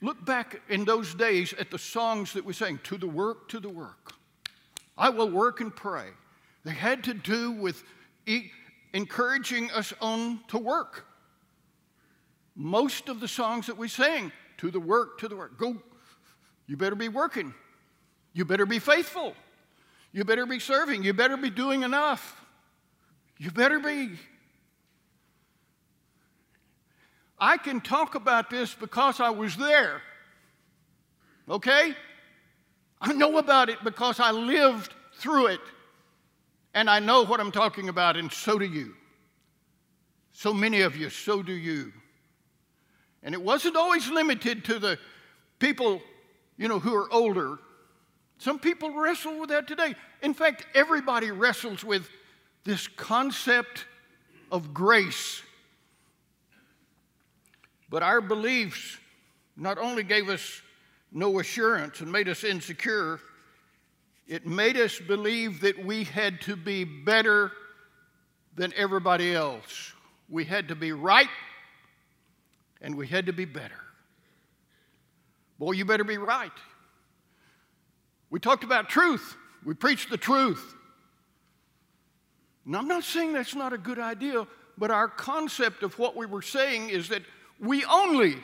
look 0.00 0.24
back 0.24 0.60
in 0.68 0.84
those 0.84 1.14
days 1.14 1.52
at 1.58 1.70
the 1.70 1.78
songs 1.78 2.32
that 2.32 2.44
we 2.44 2.52
sang, 2.52 2.78
To 2.84 2.96
the 2.96 3.06
Work, 3.06 3.48
to 3.50 3.60
the 3.60 3.68
Work. 3.68 4.14
I 4.96 5.10
will 5.10 5.30
work 5.30 5.60
and 5.60 5.74
pray. 5.74 6.06
They 6.64 6.72
had 6.72 7.04
to 7.04 7.14
do 7.14 7.52
with 7.52 7.82
e- 8.26 8.50
encouraging 8.92 9.70
us 9.70 9.94
on 10.00 10.40
to 10.48 10.58
work. 10.58 11.06
Most 12.54 13.08
of 13.08 13.20
the 13.20 13.28
songs 13.28 13.66
that 13.66 13.78
we 13.78 13.88
sang, 13.88 14.32
To 14.58 14.70
the 14.70 14.80
Work, 14.80 15.18
to 15.20 15.28
the 15.28 15.36
Work. 15.36 15.56
Go, 15.58 15.76
you 16.66 16.76
better 16.76 16.96
be 16.96 17.08
working. 17.08 17.54
You 18.32 18.44
better 18.44 18.66
be 18.66 18.78
faithful. 18.78 19.34
You 20.12 20.24
better 20.24 20.46
be 20.46 20.58
serving. 20.58 21.04
You 21.04 21.12
better 21.12 21.36
be 21.36 21.50
doing 21.50 21.82
enough. 21.82 22.40
You 23.38 23.50
better 23.50 23.78
be. 23.78 24.18
I 27.38 27.56
can 27.56 27.80
talk 27.80 28.14
about 28.14 28.50
this 28.50 28.74
because 28.74 29.20
I 29.20 29.30
was 29.30 29.56
there. 29.56 30.02
Okay? 31.48 31.94
I 33.00 33.12
know 33.12 33.38
about 33.38 33.70
it 33.70 33.82
because 33.82 34.20
I 34.20 34.30
lived 34.30 34.92
through 35.14 35.46
it. 35.46 35.60
And 36.74 36.88
I 36.88 37.00
know 37.00 37.24
what 37.24 37.40
I'm 37.40 37.50
talking 37.50 37.88
about, 37.88 38.16
and 38.16 38.30
so 38.30 38.58
do 38.58 38.64
you. 38.64 38.94
So 40.32 40.54
many 40.54 40.82
of 40.82 40.96
you, 40.96 41.10
so 41.10 41.42
do 41.42 41.52
you. 41.52 41.92
And 43.22 43.34
it 43.34 43.42
wasn't 43.42 43.76
always 43.76 44.08
limited 44.08 44.64
to 44.66 44.78
the 44.78 44.98
people, 45.58 46.00
you 46.56 46.68
know, 46.68 46.78
who 46.78 46.94
are 46.94 47.12
older. 47.12 47.58
Some 48.40 48.58
people 48.58 48.90
wrestle 48.90 49.38
with 49.38 49.50
that 49.50 49.68
today. 49.68 49.94
In 50.22 50.34
fact, 50.34 50.66
everybody 50.74 51.30
wrestles 51.30 51.84
with 51.84 52.08
this 52.64 52.88
concept 52.88 53.84
of 54.50 54.74
grace 54.74 55.42
but 57.90 58.04
our 58.04 58.20
beliefs 58.20 58.98
not 59.56 59.76
only 59.76 60.04
gave 60.04 60.28
us 60.28 60.62
no 61.12 61.40
assurance 61.40 62.00
and 62.00 62.10
made 62.10 62.28
us 62.28 62.44
insecure, 62.44 63.18
it 64.28 64.46
made 64.46 64.76
us 64.76 65.00
believe 65.00 65.60
that 65.62 65.84
we 65.84 66.04
had 66.04 66.40
to 66.42 66.54
be 66.54 66.84
better 66.84 67.50
than 68.54 68.72
everybody 68.76 69.34
else. 69.34 69.92
We 70.28 70.44
had 70.44 70.68
to 70.68 70.76
be 70.76 70.92
right 70.92 71.28
and 72.80 72.96
we 72.96 73.08
had 73.08 73.26
to 73.26 73.32
be 73.32 73.44
better. 73.44 73.74
Boy, 75.58 75.72
you 75.72 75.84
better 75.84 76.04
be 76.04 76.16
right. 76.16 76.52
We 78.30 78.38
talked 78.40 78.64
about 78.64 78.88
truth, 78.88 79.36
we 79.64 79.74
preached 79.74 80.10
the 80.10 80.16
truth. 80.16 80.74
And 82.64 82.76
I'm 82.76 82.88
not 82.88 83.04
saying 83.04 83.32
that's 83.32 83.54
not 83.54 83.72
a 83.72 83.78
good 83.78 83.98
idea, 83.98 84.46
but 84.78 84.90
our 84.90 85.08
concept 85.08 85.82
of 85.82 85.98
what 85.98 86.16
we 86.16 86.26
were 86.26 86.42
saying 86.42 86.90
is 86.90 87.08
that 87.08 87.22
we 87.58 87.84
only, 87.84 88.36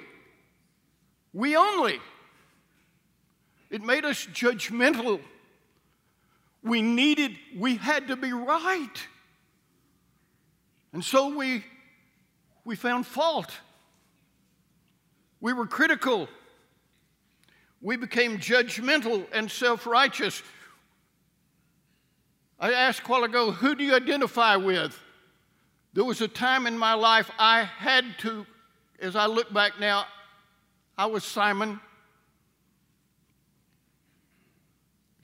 we 1.32 1.56
only. 1.56 2.00
It 3.70 3.82
made 3.82 4.04
us 4.04 4.26
judgmental. 4.26 5.20
We 6.62 6.82
needed, 6.82 7.32
we 7.56 7.76
had 7.76 8.08
to 8.08 8.16
be 8.16 8.32
right. 8.32 9.06
And 10.92 11.04
so 11.04 11.36
we, 11.36 11.64
we 12.64 12.74
found 12.74 13.06
fault. 13.06 13.52
We 15.40 15.52
were 15.52 15.66
critical. 15.66 16.28
We 17.86 17.96
became 17.96 18.38
judgmental 18.38 19.28
and 19.32 19.48
self 19.48 19.86
righteous. 19.86 20.42
I 22.58 22.72
asked 22.72 23.06
a 23.06 23.08
while 23.08 23.22
ago, 23.22 23.52
who 23.52 23.76
do 23.76 23.84
you 23.84 23.94
identify 23.94 24.56
with? 24.56 25.00
There 25.92 26.02
was 26.02 26.20
a 26.20 26.26
time 26.26 26.66
in 26.66 26.76
my 26.76 26.94
life 26.94 27.30
I 27.38 27.62
had 27.62 28.04
to 28.22 28.44
as 28.98 29.14
I 29.14 29.26
look 29.26 29.52
back 29.52 29.78
now, 29.78 30.04
I 30.98 31.06
was 31.06 31.22
Simon. 31.22 31.78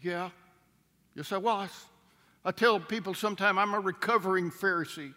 Yeah, 0.01 0.31
yes, 1.17 1.33
I 1.33 1.39
was. 1.39 1.69
I 2.45 2.53
tell 2.53 2.79
people 2.79 3.13
sometimes 3.15 3.59
I'm 3.59 3.75
a 3.75 3.81
recovering 3.81 4.53
Pharisee. 4.53 5.15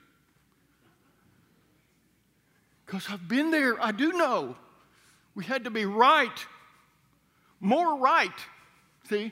Because 2.88 3.06
I've 3.08 3.28
been 3.28 3.52
there, 3.52 3.80
I 3.80 3.92
do 3.92 4.14
know. 4.14 4.56
We 5.36 5.44
had 5.44 5.66
to 5.66 5.70
be 5.70 5.86
right, 5.86 6.44
more 7.66 7.98
right, 7.98 8.32
see, 9.10 9.32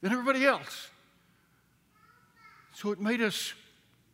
than 0.00 0.12
everybody 0.12 0.46
else. 0.46 0.88
So 2.72 2.92
it 2.92 3.00
made 3.00 3.20
us 3.20 3.52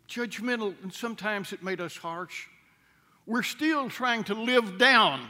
judgmental, 0.09 0.75
and 0.83 0.93
sometimes 0.93 1.53
it 1.53 1.63
made 1.63 1.81
us 1.81 1.97
harsh 1.97 2.47
we're 3.29 3.43
still 3.43 3.91
trying 3.91 4.25
to 4.25 4.35
live 4.35 4.79
down 4.79 5.21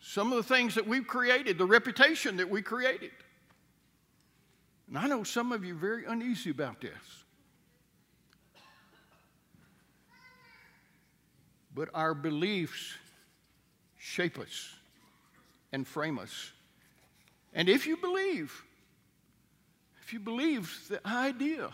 some 0.00 0.30
of 0.30 0.36
the 0.36 0.54
things 0.54 0.74
that 0.74 0.86
we've 0.86 1.06
created, 1.06 1.56
the 1.56 1.64
reputation 1.64 2.36
that 2.36 2.50
we 2.50 2.60
created. 2.60 3.10
And 4.88 4.98
I 4.98 5.06
know 5.06 5.22
some 5.22 5.50
of 5.50 5.64
you 5.64 5.74
are 5.74 5.78
very 5.78 6.04
uneasy 6.04 6.50
about 6.50 6.82
this. 6.82 6.92
But 11.74 11.88
our 11.94 12.12
beliefs 12.12 12.92
shape 13.96 14.38
us 14.38 14.74
and 15.72 15.86
frame 15.86 16.18
us. 16.18 16.52
And 17.54 17.68
if 17.68 17.86
you 17.86 17.96
believe, 17.96 18.62
if 20.02 20.12
you 20.12 20.20
believe 20.20 20.86
the 20.88 21.06
idea 21.06 21.70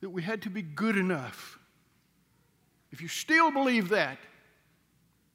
that 0.00 0.10
we 0.10 0.22
had 0.22 0.42
to 0.42 0.50
be 0.50 0.62
good 0.62 0.96
enough, 0.96 1.58
if 2.90 3.00
you 3.00 3.08
still 3.08 3.50
believe 3.50 3.90
that, 3.90 4.18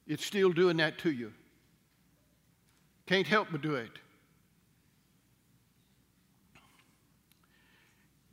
it's 0.06 0.24
still 0.24 0.52
doing 0.52 0.78
that 0.78 0.98
to 0.98 1.10
you. 1.10 1.32
Can't 3.06 3.26
help 3.26 3.48
but 3.50 3.62
do 3.62 3.74
it. 3.74 3.90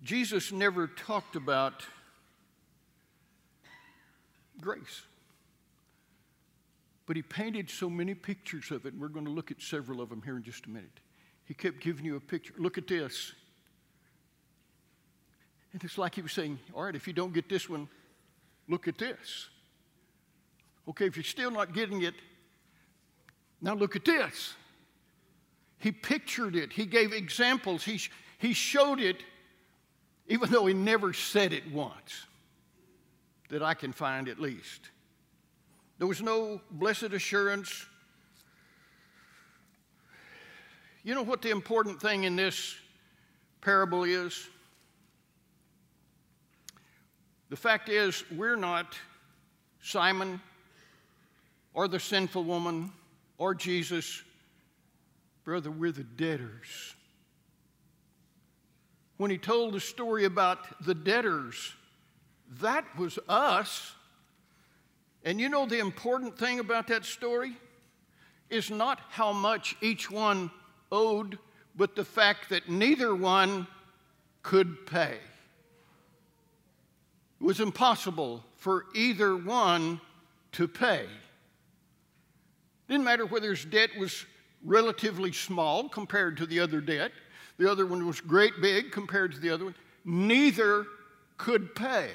Jesus 0.04 0.52
never 0.52 0.86
talked 0.88 1.36
about 1.36 1.84
grace. 4.62 5.02
But 7.06 7.16
he 7.16 7.22
painted 7.22 7.70
so 7.70 7.90
many 7.90 8.14
pictures 8.14 8.72
of 8.72 8.86
it, 8.86 8.94
and 8.94 9.02
we're 9.02 9.10
going 9.10 9.26
to 9.26 9.32
look 9.32 9.52
at 9.52 9.62
several 9.62 10.02
of 10.02 10.10
them 10.10 10.22
here 10.24 10.38
in 10.38 10.44
just 10.44 10.66
a 10.66 10.70
minute. 10.70 11.00
He 11.44 11.54
kept 11.54 11.80
giving 11.80 12.06
you 12.06 12.16
a 12.16 12.20
picture. 12.20 12.54
Look 12.58 12.78
at 12.78 12.88
this. 12.88 13.34
And 15.72 15.84
it's 15.84 15.98
like 15.98 16.16
he 16.16 16.22
was 16.22 16.32
saying, 16.32 16.58
All 16.74 16.84
right, 16.84 16.96
if 16.96 17.08
you 17.08 17.14
don't 17.14 17.34
get 17.34 17.48
this 17.48 17.70
one, 17.70 17.88
look 18.68 18.88
at 18.88 18.98
this. 18.98 19.50
Okay, 20.88 21.06
if 21.06 21.16
you're 21.16 21.24
still 21.24 21.52
not 21.52 21.74
getting 21.74 22.02
it, 22.02 22.16
now 23.62 23.74
look 23.74 23.96
at 23.96 24.06
this. 24.06 24.54
He 25.80 25.92
pictured 25.92 26.56
it, 26.56 26.72
he 26.72 26.86
gave 26.86 27.14
examples, 27.14 27.84
he, 27.84 28.00
he 28.40 28.54
showed 28.54 29.00
it, 29.00 29.18
even 30.28 30.50
though 30.50 30.66
he 30.66 30.74
never 30.74 31.14
said 31.14 31.54
it 31.54 31.70
once, 31.72 32.26
that 33.50 33.62
I 33.62 33.74
can 33.74 33.92
find 33.92 34.28
at 34.28 34.40
least. 34.40 34.90
There 35.98 36.08
was 36.08 36.22
no 36.22 36.62
blessed 36.72 37.14
assurance. 37.14 37.86
You 41.04 41.16
know 41.16 41.24
what 41.24 41.42
the 41.42 41.52
important 41.52 42.02
thing 42.02 42.24
in 42.24 42.36
this 42.36 42.76
parable 43.62 44.04
is? 44.04 44.48
The 47.50 47.56
fact 47.56 47.90
is, 47.90 48.24
we're 48.32 48.56
not 48.56 48.98
Simon 49.82 50.42
or 51.74 51.88
the 51.88 52.00
sinful 52.00 52.44
woman 52.44 52.92
or 53.38 53.54
Jesus. 53.54 54.24
Brother, 55.44 55.70
we're 55.70 55.92
the 55.92 56.04
debtors. 56.04 56.96
When 59.18 59.32
he 59.32 59.38
told 59.38 59.74
the 59.74 59.80
story 59.80 60.26
about 60.26 60.84
the 60.84 60.96
debtors, 60.96 61.74
that 62.60 62.84
was 62.98 63.20
us. 63.30 63.94
And 65.26 65.42
you 65.42 65.50
know 65.50 65.66
the 65.66 65.80
important 65.80 66.38
thing 66.38 66.60
about 66.60 66.88
that 66.88 67.04
story 67.04 67.58
is 68.52 68.70
not 68.70 69.02
how 69.10 69.34
much 69.34 69.76
each 69.82 70.10
one 70.12 70.52
owed, 70.92 71.40
but 71.76 71.96
the 71.96 72.06
fact 72.06 72.50
that 72.50 72.70
neither 72.70 73.16
one 73.16 73.66
could 74.44 74.86
pay. 74.86 75.18
It 77.42 77.44
was 77.44 77.60
impossible 77.60 78.46
for 78.56 78.86
either 78.94 79.36
one 79.36 80.00
to 80.54 80.68
pay. 80.68 81.08
Didn't 82.88 83.04
matter 83.04 83.26
whether 83.26 83.50
his 83.50 83.66
debt 83.66 83.90
was 83.98 84.26
relatively 84.64 85.32
small 85.32 85.90
compared 85.90 86.38
to 86.38 86.46
the 86.46 86.60
other 86.60 86.80
debt, 86.80 87.12
the 87.58 87.70
other 87.70 87.88
one 87.88 88.06
was 88.06 88.22
great 88.22 88.54
big 88.62 88.92
compared 88.92 89.32
to 89.32 89.40
the 89.40 89.50
other 89.50 89.66
one. 89.66 89.76
Neither 90.04 90.86
could 91.38 91.74
pay. 91.74 92.10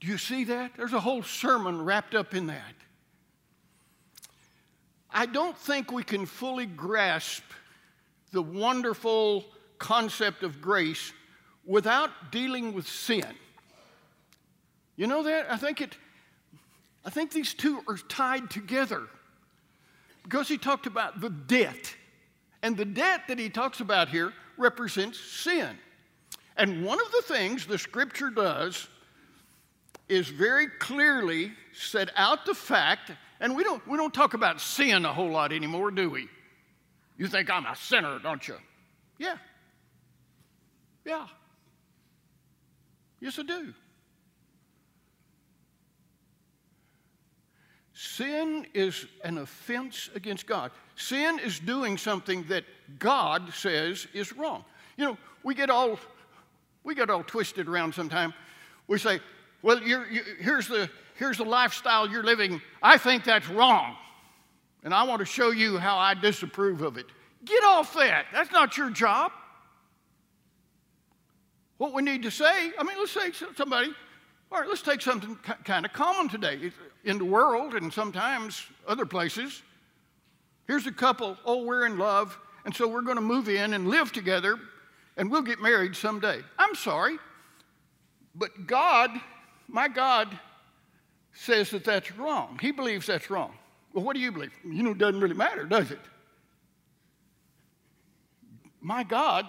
Do 0.00 0.06
you 0.08 0.18
see 0.18 0.44
that? 0.44 0.72
There's 0.76 0.92
a 0.92 1.00
whole 1.00 1.22
sermon 1.22 1.82
wrapped 1.82 2.14
up 2.14 2.34
in 2.34 2.48
that. 2.48 2.74
I 5.10 5.26
don't 5.26 5.56
think 5.56 5.90
we 5.90 6.02
can 6.02 6.26
fully 6.26 6.66
grasp 6.66 7.42
the 8.32 8.42
wonderful 8.42 9.44
concept 9.78 10.42
of 10.42 10.60
grace 10.60 11.12
without 11.64 12.10
dealing 12.30 12.74
with 12.74 12.86
sin. 12.86 13.26
You 14.96 15.06
know 15.06 15.22
that? 15.22 15.50
I 15.50 15.56
think 15.56 15.80
it 15.80 15.96
I 17.06 17.10
think 17.10 17.30
these 17.30 17.54
two 17.54 17.82
are 17.86 17.96
tied 17.96 18.50
together. 18.50 19.02
Because 20.24 20.48
he 20.48 20.58
talked 20.58 20.86
about 20.86 21.20
the 21.20 21.30
debt. 21.30 21.94
And 22.62 22.76
the 22.76 22.84
debt 22.84 23.22
that 23.28 23.38
he 23.38 23.48
talks 23.48 23.78
about 23.78 24.08
here 24.08 24.32
represents 24.58 25.20
sin. 25.20 25.78
And 26.56 26.84
one 26.84 26.98
of 27.00 27.12
the 27.12 27.22
things 27.22 27.64
the 27.64 27.78
scripture 27.78 28.28
does 28.30 28.88
is 30.08 30.28
very 30.28 30.68
clearly 30.68 31.52
set 31.72 32.10
out 32.16 32.46
the 32.46 32.54
fact, 32.54 33.12
and 33.40 33.56
we 33.56 33.64
don't, 33.64 33.86
we 33.86 33.96
don't 33.96 34.14
talk 34.14 34.34
about 34.34 34.60
sin 34.60 35.04
a 35.04 35.12
whole 35.12 35.30
lot 35.30 35.52
anymore, 35.52 35.90
do 35.90 36.08
we? 36.10 36.28
You 37.16 37.26
think 37.26 37.50
I'm 37.50 37.66
a 37.66 37.74
sinner, 37.74 38.18
don't 38.18 38.46
you? 38.46 38.56
Yeah. 39.18 39.36
Yeah. 41.04 41.26
Yes, 43.20 43.38
I 43.38 43.42
do. 43.42 43.72
Sin 47.94 48.66
is 48.74 49.06
an 49.24 49.38
offense 49.38 50.10
against 50.14 50.46
God. 50.46 50.70
Sin 50.96 51.38
is 51.38 51.58
doing 51.58 51.96
something 51.96 52.44
that 52.48 52.64
God 52.98 53.54
says 53.54 54.06
is 54.12 54.34
wrong. 54.34 54.64
You 54.98 55.06
know, 55.06 55.18
we 55.42 55.54
get 55.54 55.70
all 55.70 55.98
we 56.84 56.94
get 56.94 57.08
all 57.08 57.24
twisted 57.24 57.68
around 57.68 57.94
sometime. 57.94 58.34
We 58.86 58.98
say, 58.98 59.20
"Well, 59.66 59.82
you, 59.82 60.04
here's 60.38 60.68
the 60.68 60.88
here's 61.16 61.38
the 61.38 61.44
lifestyle 61.44 62.08
you're 62.08 62.22
living. 62.22 62.62
I 62.82 62.98
think 62.98 63.24
that's 63.24 63.48
wrong, 63.48 63.96
and 64.84 64.94
I 64.94 65.02
want 65.02 65.18
to 65.18 65.26
show 65.26 65.50
you 65.50 65.78
how 65.78 65.98
I 65.98 66.14
disapprove 66.14 66.82
of 66.82 66.96
it." 66.96 67.06
Get 67.44 67.64
off 67.64 67.94
that. 67.94 68.26
That's 68.32 68.52
not 68.52 68.76
your 68.76 68.90
job. 68.90 69.32
What 71.78 71.92
we 71.92 72.02
need 72.02 72.22
to 72.22 72.30
say, 72.30 72.72
I 72.78 72.82
mean, 72.82 72.96
let's 72.98 73.12
say 73.12 73.32
somebody 73.56 73.94
all 74.50 74.60
right, 74.60 74.68
let's 74.68 74.82
take 74.82 75.00
something 75.00 75.36
kind 75.64 75.84
of 75.84 75.92
common 75.92 76.28
today 76.28 76.70
in 77.04 77.18
the 77.18 77.24
world 77.24 77.74
and 77.74 77.92
sometimes 77.92 78.64
other 78.86 79.04
places. 79.04 79.62
Here's 80.68 80.86
a 80.86 80.92
couple, 80.92 81.36
oh, 81.44 81.64
we're 81.64 81.84
in 81.86 81.98
love, 81.98 82.38
and 82.64 82.74
so 82.74 82.86
we're 82.86 83.02
going 83.02 83.16
to 83.16 83.22
move 83.22 83.48
in 83.48 83.74
and 83.74 83.88
live 83.88 84.12
together, 84.12 84.56
and 85.16 85.30
we'll 85.30 85.42
get 85.42 85.60
married 85.60 85.96
someday. 85.96 86.40
I'm 86.58 86.74
sorry, 86.76 87.18
but 88.36 88.66
God, 88.66 89.10
my 89.68 89.88
God, 89.88 90.38
says 91.32 91.70
that 91.70 91.84
that's 91.84 92.12
wrong. 92.16 92.58
He 92.60 92.72
believes 92.72 93.06
that's 93.06 93.30
wrong. 93.30 93.52
Well, 93.92 94.04
what 94.04 94.14
do 94.14 94.20
you 94.20 94.32
believe? 94.32 94.52
You 94.64 94.82
know, 94.82 94.90
it 94.90 94.98
doesn't 94.98 95.20
really 95.20 95.34
matter, 95.34 95.64
does 95.64 95.90
it? 95.90 96.00
My 98.80 99.02
God 99.02 99.46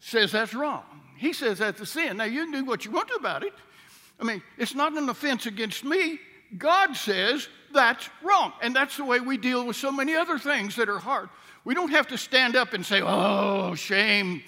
says 0.00 0.32
that's 0.32 0.54
wrong. 0.54 0.84
He 1.16 1.32
says 1.32 1.58
that's 1.58 1.80
a 1.80 1.86
sin. 1.86 2.18
Now, 2.18 2.24
you 2.24 2.44
can 2.44 2.52
do 2.52 2.64
what 2.64 2.84
you 2.84 2.90
want 2.90 3.08
to 3.08 3.14
about 3.14 3.42
it. 3.42 3.52
I 4.20 4.24
mean, 4.24 4.42
it's 4.56 4.74
not 4.74 4.92
an 4.96 5.08
offense 5.08 5.46
against 5.46 5.84
me. 5.84 6.18
God 6.56 6.94
says 6.94 7.48
that's 7.72 8.08
wrong. 8.22 8.52
And 8.62 8.74
that's 8.74 8.96
the 8.96 9.04
way 9.04 9.20
we 9.20 9.36
deal 9.36 9.66
with 9.66 9.76
so 9.76 9.92
many 9.92 10.14
other 10.14 10.38
things 10.38 10.76
that 10.76 10.88
are 10.88 10.98
hard. 10.98 11.28
We 11.64 11.74
don't 11.74 11.90
have 11.90 12.08
to 12.08 12.18
stand 12.18 12.56
up 12.56 12.72
and 12.72 12.84
say, 12.84 13.00
oh, 13.02 13.74
shame, 13.74 14.42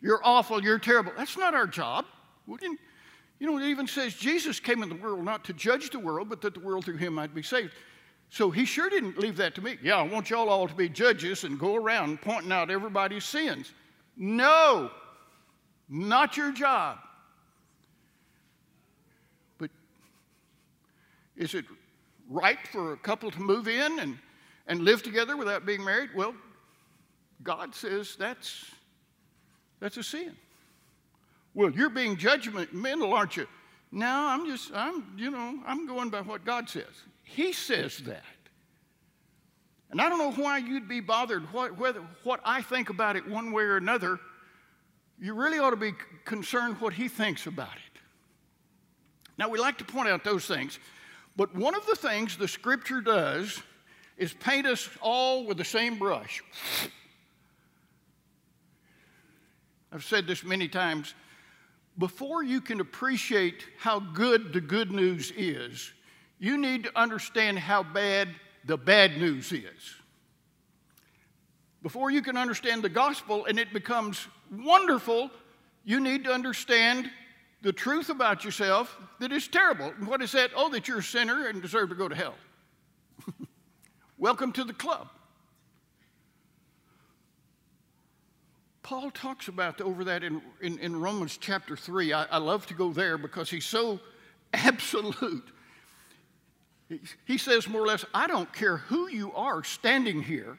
you're 0.00 0.20
awful, 0.22 0.62
you're 0.62 0.78
terrible. 0.78 1.12
That's 1.16 1.36
not 1.36 1.54
our 1.54 1.66
job. 1.66 2.04
You 3.38 3.46
know, 3.46 3.58
it 3.58 3.68
even 3.68 3.86
says 3.86 4.14
Jesus 4.14 4.58
came 4.58 4.82
in 4.82 4.88
the 4.88 4.96
world 4.96 5.24
not 5.24 5.44
to 5.44 5.52
judge 5.52 5.90
the 5.90 5.98
world, 5.98 6.28
but 6.28 6.40
that 6.42 6.54
the 6.54 6.60
world 6.60 6.84
through 6.84 6.96
him 6.96 7.14
might 7.14 7.34
be 7.34 7.42
saved. 7.42 7.72
So 8.30 8.50
he 8.50 8.64
sure 8.64 8.90
didn't 8.90 9.18
leave 9.18 9.36
that 9.36 9.54
to 9.54 9.62
me. 9.62 9.78
Yeah, 9.82 9.96
I 9.96 10.02
want 10.02 10.30
y'all 10.30 10.48
all 10.48 10.68
to 10.68 10.74
be 10.74 10.88
judges 10.88 11.44
and 11.44 11.58
go 11.58 11.76
around 11.76 12.20
pointing 12.20 12.52
out 12.52 12.70
everybody's 12.70 13.24
sins. 13.24 13.72
No, 14.16 14.90
not 15.88 16.36
your 16.36 16.52
job. 16.52 16.98
But 19.56 19.70
is 21.36 21.54
it 21.54 21.64
right 22.28 22.58
for 22.70 22.92
a 22.92 22.96
couple 22.96 23.30
to 23.30 23.40
move 23.40 23.68
in 23.68 24.00
and, 24.00 24.18
and 24.66 24.82
live 24.82 25.02
together 25.02 25.36
without 25.36 25.64
being 25.64 25.82
married? 25.82 26.10
Well, 26.14 26.34
God 27.42 27.74
says 27.74 28.16
that's, 28.16 28.66
that's 29.80 29.96
a 29.96 30.02
sin. 30.02 30.36
Well, 31.58 31.72
you're 31.72 31.90
being 31.90 32.16
judgmental, 32.16 33.12
aren't 33.12 33.36
you? 33.36 33.48
No, 33.90 34.06
I'm 34.06 34.46
just, 34.46 34.70
I'm, 34.72 35.12
you 35.16 35.28
know, 35.28 35.58
I'm 35.66 35.88
going 35.88 36.08
by 36.08 36.20
what 36.20 36.44
God 36.44 36.68
says. 36.68 37.02
He 37.24 37.52
says 37.52 37.98
that. 38.06 38.22
And 39.90 40.00
I 40.00 40.08
don't 40.08 40.18
know 40.20 40.40
why 40.40 40.58
you'd 40.58 40.86
be 40.86 41.00
bothered 41.00 41.52
what, 41.52 41.76
whether, 41.76 42.00
what 42.22 42.38
I 42.44 42.62
think 42.62 42.90
about 42.90 43.16
it 43.16 43.26
one 43.26 43.50
way 43.50 43.64
or 43.64 43.76
another. 43.76 44.20
You 45.18 45.34
really 45.34 45.58
ought 45.58 45.70
to 45.70 45.76
be 45.76 45.94
concerned 46.24 46.76
what 46.78 46.92
He 46.92 47.08
thinks 47.08 47.48
about 47.48 47.74
it. 47.74 48.00
Now, 49.36 49.48
we 49.48 49.58
like 49.58 49.78
to 49.78 49.84
point 49.84 50.08
out 50.08 50.22
those 50.22 50.46
things 50.46 50.78
but 51.34 51.52
one 51.56 51.74
of 51.74 51.84
the 51.86 51.96
things 51.96 52.36
the 52.36 52.46
scripture 52.46 53.00
does 53.00 53.60
is 54.16 54.32
paint 54.32 54.64
us 54.64 54.88
all 55.00 55.44
with 55.44 55.56
the 55.56 55.64
same 55.64 55.98
brush. 55.98 56.40
I've 59.92 60.04
said 60.04 60.28
this 60.28 60.44
many 60.44 60.68
times. 60.68 61.14
Before 61.98 62.44
you 62.44 62.60
can 62.60 62.80
appreciate 62.80 63.64
how 63.76 63.98
good 63.98 64.52
the 64.52 64.60
good 64.60 64.92
news 64.92 65.32
is, 65.36 65.92
you 66.38 66.56
need 66.56 66.84
to 66.84 66.96
understand 66.98 67.58
how 67.58 67.82
bad 67.82 68.28
the 68.64 68.76
bad 68.76 69.18
news 69.18 69.50
is. 69.50 69.96
Before 71.82 72.10
you 72.10 72.22
can 72.22 72.36
understand 72.36 72.82
the 72.82 72.88
gospel 72.88 73.46
and 73.46 73.58
it 73.58 73.72
becomes 73.72 74.28
wonderful, 74.52 75.30
you 75.84 75.98
need 75.98 76.24
to 76.24 76.32
understand 76.32 77.10
the 77.62 77.72
truth 77.72 78.10
about 78.10 78.44
yourself 78.44 78.96
that 79.18 79.32
is 79.32 79.48
terrible. 79.48 79.92
And 79.98 80.06
what 80.06 80.22
is 80.22 80.32
that? 80.32 80.50
Oh, 80.54 80.68
that 80.70 80.86
you're 80.86 80.98
a 80.98 81.02
sinner 81.02 81.48
and 81.48 81.60
deserve 81.60 81.88
to 81.88 81.96
go 81.96 82.08
to 82.08 82.14
hell. 82.14 82.34
Welcome 84.18 84.52
to 84.52 84.64
the 84.64 84.72
club. 84.72 85.08
Paul 88.88 89.10
talks 89.10 89.48
about 89.48 89.82
over 89.82 90.02
that 90.04 90.24
in, 90.24 90.40
in, 90.62 90.78
in 90.78 90.98
Romans 90.98 91.36
chapter 91.38 91.76
3. 91.76 92.14
I, 92.14 92.24
I, 92.24 92.38
love 92.38 92.64
to 92.68 92.74
go 92.74 92.90
there 92.90 93.18
because 93.18 93.50
he's 93.50 93.66
so 93.66 94.00
absolute. 94.54 95.44
He, 96.88 97.00
he 97.26 97.36
says, 97.36 97.68
more 97.68 97.82
or 97.82 97.86
less, 97.86 98.06
I 98.14 98.26
don't 98.26 98.50
care 98.50 98.78
who 98.78 99.10
you 99.10 99.30
are 99.34 99.62
standing 99.62 100.22
here, 100.22 100.58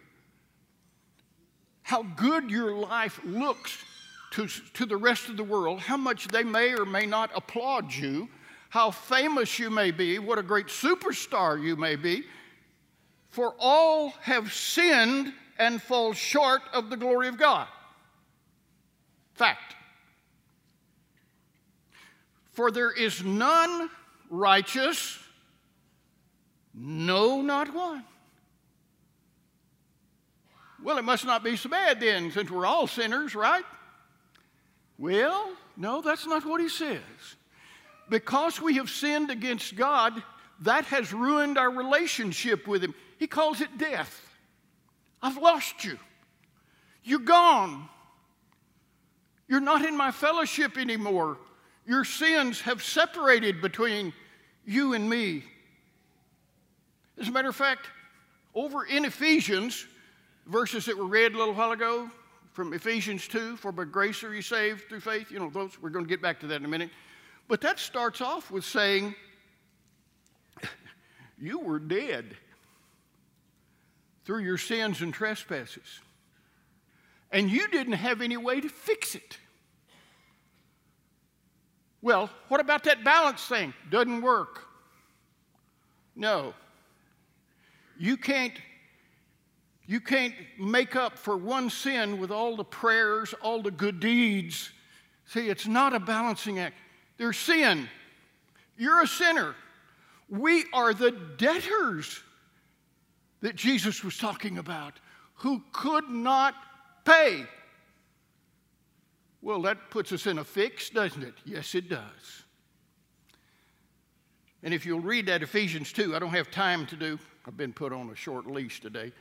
how 1.81 2.03
good 2.03 2.51
your 2.51 2.75
life 2.75 3.19
looks 3.25 3.83
to, 4.33 4.47
to 4.75 4.85
the 4.85 4.97
rest 4.97 5.29
of 5.29 5.35
the 5.35 5.43
world, 5.43 5.79
how 5.79 5.97
much 5.97 6.27
they 6.27 6.43
may 6.43 6.75
or 6.75 6.85
may 6.85 7.07
not 7.07 7.31
applaud 7.35 7.91
you, 7.91 8.29
how 8.69 8.91
famous 8.91 9.57
you 9.57 9.71
may 9.71 9.89
be, 9.89 10.19
what 10.19 10.37
a 10.37 10.43
great 10.43 10.67
superstar 10.67 11.59
you 11.59 11.75
may 11.75 11.95
be. 11.95 12.25
For 13.31 13.55
all 13.57 14.13
have 14.21 14.53
sinned 14.53 15.33
and 15.57 15.81
fall 15.81 16.13
short 16.13 16.61
of 16.73 16.91
the 16.91 16.97
glory 16.97 17.27
of 17.27 17.35
God. 17.35 17.67
Fact. 19.39 19.73
For 22.52 22.71
there 22.71 22.91
is 22.91 23.23
none 23.23 23.89
righteous, 24.30 25.17
no, 26.73 27.41
not 27.41 27.73
one. 27.73 28.04
Well, 30.84 30.97
it 30.97 31.06
must 31.06 31.23
not 31.23 31.41
be 31.41 31.56
so 31.56 31.69
bad 31.69 32.02
then, 32.02 32.32
since 32.32 32.52
we're 32.52 32.65
all 32.65 32.86
sinners, 32.86 33.34
right? 33.34 33.63
Well, 34.97 35.54
no, 35.78 36.02
that's 36.02 36.28
not 36.28 36.45
what 36.45 36.60
he 36.60 36.67
says. 36.67 36.99
Because 38.10 38.60
we 38.60 38.75
have 38.75 38.89
sinned 38.89 39.32
against 39.32 39.78
God, 39.78 40.21
that 40.63 40.84
has 40.88 41.13
ruined 41.13 41.58
our 41.58 41.71
relationship 41.71 42.67
with 42.67 42.84
him. 42.84 42.93
He 43.17 43.28
calls 43.28 43.62
it 43.62 43.78
death. 43.78 44.21
I've 45.21 45.38
lost 45.38 45.86
you. 45.86 45.97
You're 47.06 47.19
gone. 47.19 47.88
You're 49.49 49.59
not 49.59 49.83
in 49.83 49.97
my 49.97 50.12
fellowship 50.12 50.77
anymore. 50.77 51.38
Your 51.85 52.05
sins 52.05 52.62
have 52.62 52.83
separated 52.83 53.62
between 53.62 54.13
you 54.63 54.93
and 54.93 55.09
me. 55.09 55.43
As 57.19 57.27
a 57.27 57.31
matter 57.31 57.49
of 57.49 57.55
fact, 57.55 57.88
over 58.53 58.85
in 58.85 59.05
Ephesians, 59.05 59.88
verses 60.45 60.85
that 60.85 60.95
were 60.95 61.07
read 61.07 61.33
a 61.33 61.38
little 61.38 61.55
while 61.55 61.71
ago 61.71 62.12
from 62.53 62.73
Ephesians 62.73 63.27
2, 63.27 63.57
for 63.57 63.71
by 63.71 63.85
grace 63.85 64.23
are 64.23 64.33
you 64.33 64.43
saved 64.43 64.88
through 64.88 64.99
faith. 64.99 65.31
You 65.31 65.39
know, 65.39 65.49
those, 65.49 65.81
we're 65.81 65.89
going 65.89 66.05
to 66.05 66.09
get 66.09 66.21
back 66.21 66.39
to 66.41 66.47
that 66.47 66.57
in 66.57 66.65
a 66.65 66.69
minute. 66.69 66.91
But 67.47 67.59
that 67.62 67.79
starts 67.79 68.21
off 68.21 68.51
with 68.51 68.63
saying, 68.63 69.15
You 71.39 71.59
were 71.59 71.79
dead 71.79 72.38
through 74.25 74.43
your 74.43 74.59
sins 74.59 75.01
and 75.01 75.12
trespasses 75.12 76.01
and 77.31 77.49
you 77.49 77.67
didn't 77.67 77.93
have 77.93 78.21
any 78.21 78.37
way 78.37 78.61
to 78.61 78.69
fix 78.69 79.15
it. 79.15 79.37
Well, 82.01 82.29
what 82.47 82.59
about 82.59 82.83
that 82.85 83.03
balance 83.03 83.45
thing? 83.45 83.73
Doesn't 83.89 84.21
work. 84.21 84.65
No. 86.15 86.53
You 87.97 88.17
can't 88.17 88.53
you 89.85 89.99
can't 89.99 90.35
make 90.59 90.95
up 90.95 91.17
for 91.17 91.35
one 91.35 91.71
sin 91.71 92.19
with 92.19 92.29
all 92.29 92.55
the 92.55 92.63
prayers, 92.63 93.33
all 93.41 93.63
the 93.63 93.71
good 93.71 93.99
deeds. 93.99 94.69
See, 95.25 95.49
it's 95.49 95.65
not 95.65 95.95
a 95.95 95.99
balancing 95.99 96.59
act. 96.59 96.75
There's 97.17 97.37
sin. 97.37 97.89
You're 98.77 99.01
a 99.01 99.07
sinner. 99.07 99.55
We 100.29 100.65
are 100.73 100.93
the 100.93 101.09
debtors 101.09 102.21
that 103.41 103.55
Jesus 103.55 104.03
was 104.03 104.15
talking 104.15 104.59
about 104.59 104.93
who 105.33 105.63
could 105.71 106.07
not 106.07 106.53
pay. 107.05 107.45
Well, 109.41 109.62
that 109.63 109.89
puts 109.89 110.12
us 110.12 110.27
in 110.27 110.38
a 110.38 110.43
fix, 110.43 110.89
doesn't 110.89 111.23
it? 111.23 111.33
Yes, 111.45 111.73
it 111.75 111.89
does. 111.89 112.43
And 114.62 114.73
if 114.73 114.85
you'll 114.85 114.99
read 114.99 115.27
that 115.27 115.41
Ephesians 115.41 115.93
2, 115.93 116.15
I 116.15 116.19
don't 116.19 116.31
have 116.31 116.51
time 116.51 116.85
to 116.88 116.95
do, 116.97 117.17
I've 117.45 117.55
been 117.55 117.71
put 117.71 117.93
on 117.93 118.09
a 118.09 118.15
short 118.15 118.45
leash 118.45 118.81
today. 118.81 119.13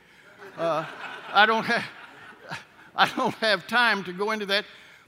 Uh, 0.57 0.85
I, 1.31 1.45
don't 1.45 1.63
have, 1.65 1.85
I 2.95 3.09
don't 3.15 3.35
have 3.35 3.65
time 3.67 4.03
to 4.03 4.13
go 4.13 4.31
into 4.31 4.45
that. 4.47 4.65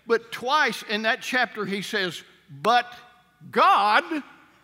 But 0.08 0.32
twice 0.32 0.84
in 0.84 1.02
that 1.02 1.22
chapter, 1.22 1.66
he 1.66 1.82
says, 1.82 2.24
But 2.62 2.92
God, 3.52 4.04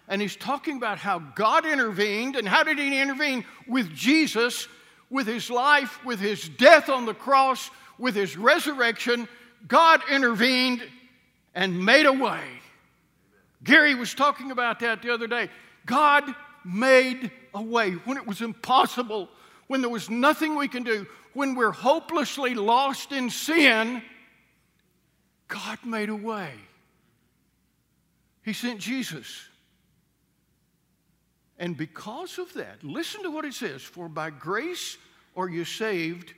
and 0.07 0.21
he's 0.21 0.35
talking 0.35 0.77
about 0.77 0.97
how 0.97 1.19
God 1.19 1.65
intervened. 1.65 2.37
And 2.37 2.47
how 2.47 2.63
did 2.63 2.79
he 2.79 2.99
intervene? 2.99 3.43
With 3.67 3.93
Jesus, 3.93 4.67
with 5.09 5.27
his 5.27 5.49
life, 5.49 6.03
with 6.05 6.19
his 6.19 6.47
death 6.47 6.89
on 6.89 7.05
the 7.05 7.13
cross, 7.13 7.69
with 7.97 8.15
his 8.15 8.37
resurrection, 8.37 9.27
God 9.67 10.01
intervened 10.09 10.83
and 11.55 11.83
made 11.83 12.05
a 12.05 12.13
way. 12.13 12.43
Gary 13.63 13.95
was 13.95 14.13
talking 14.13 14.51
about 14.51 14.79
that 14.81 15.01
the 15.01 15.13
other 15.13 15.27
day. 15.27 15.49
God 15.85 16.23
made 16.63 17.31
a 17.53 17.61
way 17.61 17.91
when 17.91 18.17
it 18.17 18.27
was 18.27 18.41
impossible, 18.41 19.29
when 19.67 19.81
there 19.81 19.89
was 19.89 20.09
nothing 20.09 20.55
we 20.55 20.67
can 20.67 20.83
do, 20.83 21.07
when 21.33 21.55
we're 21.55 21.71
hopelessly 21.71 22.53
lost 22.53 23.11
in 23.11 23.29
sin. 23.29 24.01
God 25.47 25.79
made 25.85 26.09
a 26.09 26.15
way. 26.15 26.51
He 28.43 28.53
sent 28.53 28.79
Jesus. 28.79 29.47
And 31.59 31.75
because 31.75 32.37
of 32.37 32.53
that, 32.53 32.83
listen 32.83 33.23
to 33.23 33.31
what 33.31 33.45
it 33.45 33.53
says 33.53 33.81
For 33.81 34.07
by 34.07 34.29
grace 34.29 34.97
are 35.35 35.49
you 35.49 35.65
saved 35.65 36.33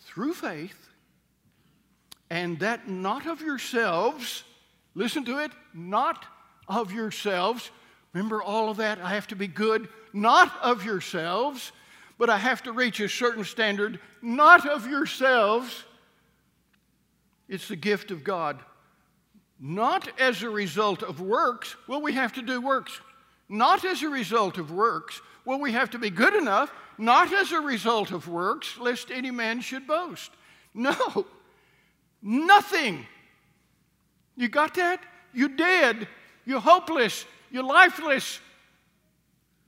through 0.00 0.34
faith, 0.34 0.88
and 2.30 2.58
that 2.60 2.88
not 2.88 3.26
of 3.26 3.40
yourselves, 3.40 4.44
listen 4.94 5.24
to 5.24 5.38
it, 5.38 5.52
not 5.74 6.24
of 6.68 6.92
yourselves. 6.92 7.70
Remember 8.12 8.42
all 8.42 8.70
of 8.70 8.78
that? 8.78 9.00
I 9.00 9.10
have 9.10 9.28
to 9.28 9.36
be 9.36 9.46
good, 9.46 9.88
not 10.12 10.52
of 10.62 10.84
yourselves, 10.84 11.72
but 12.18 12.30
I 12.30 12.38
have 12.38 12.62
to 12.64 12.72
reach 12.72 13.00
a 13.00 13.08
certain 13.08 13.44
standard, 13.44 14.00
not 14.22 14.66
of 14.66 14.86
yourselves. 14.86 15.84
It's 17.48 17.68
the 17.68 17.76
gift 17.76 18.10
of 18.10 18.24
God. 18.24 18.58
Not 19.58 20.08
as 20.20 20.42
a 20.42 20.50
result 20.50 21.02
of 21.02 21.20
works. 21.20 21.76
Well, 21.86 22.02
we 22.02 22.12
have 22.12 22.32
to 22.34 22.42
do 22.42 22.60
works. 22.60 23.00
Not 23.48 23.84
as 23.84 24.02
a 24.02 24.08
result 24.08 24.58
of 24.58 24.70
works. 24.70 25.20
Well, 25.44 25.60
we 25.60 25.72
have 25.72 25.90
to 25.90 25.98
be 25.98 26.10
good 26.10 26.34
enough. 26.34 26.72
Not 26.98 27.32
as 27.32 27.52
a 27.52 27.60
result 27.60 28.10
of 28.10 28.28
works, 28.28 28.78
lest 28.78 29.10
any 29.10 29.30
man 29.30 29.60
should 29.60 29.86
boast. 29.86 30.30
No, 30.78 31.24
Nothing. 32.28 33.06
You 34.36 34.48
got 34.48 34.74
that? 34.74 35.00
You're 35.32 35.48
dead. 35.48 36.08
You're 36.44 36.60
hopeless. 36.60 37.24
You're 37.52 37.62
lifeless. 37.62 38.40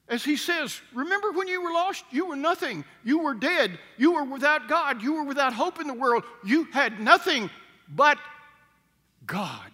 As 0.09 0.25
he 0.25 0.37
says, 0.37 0.81
remember 0.92 1.31
when 1.31 1.47
you 1.47 1.62
were 1.62 1.71
lost? 1.71 2.05
You 2.11 2.27
were 2.27 2.35
nothing. 2.37 2.85
You 3.05 3.21
were 3.21 3.35
dead. 3.35 3.79
You 3.97 4.12
were 4.12 4.25
without 4.25 4.68
God. 4.68 5.03
You 5.03 5.14
were 5.14 5.23
without 5.23 5.53
hope 5.53 5.81
in 5.81 5.87
the 5.87 5.94
world. 5.94 6.25
You 6.44 6.64
had 6.64 6.99
nothing 6.99 7.49
but 7.94 8.18
God. 9.25 9.71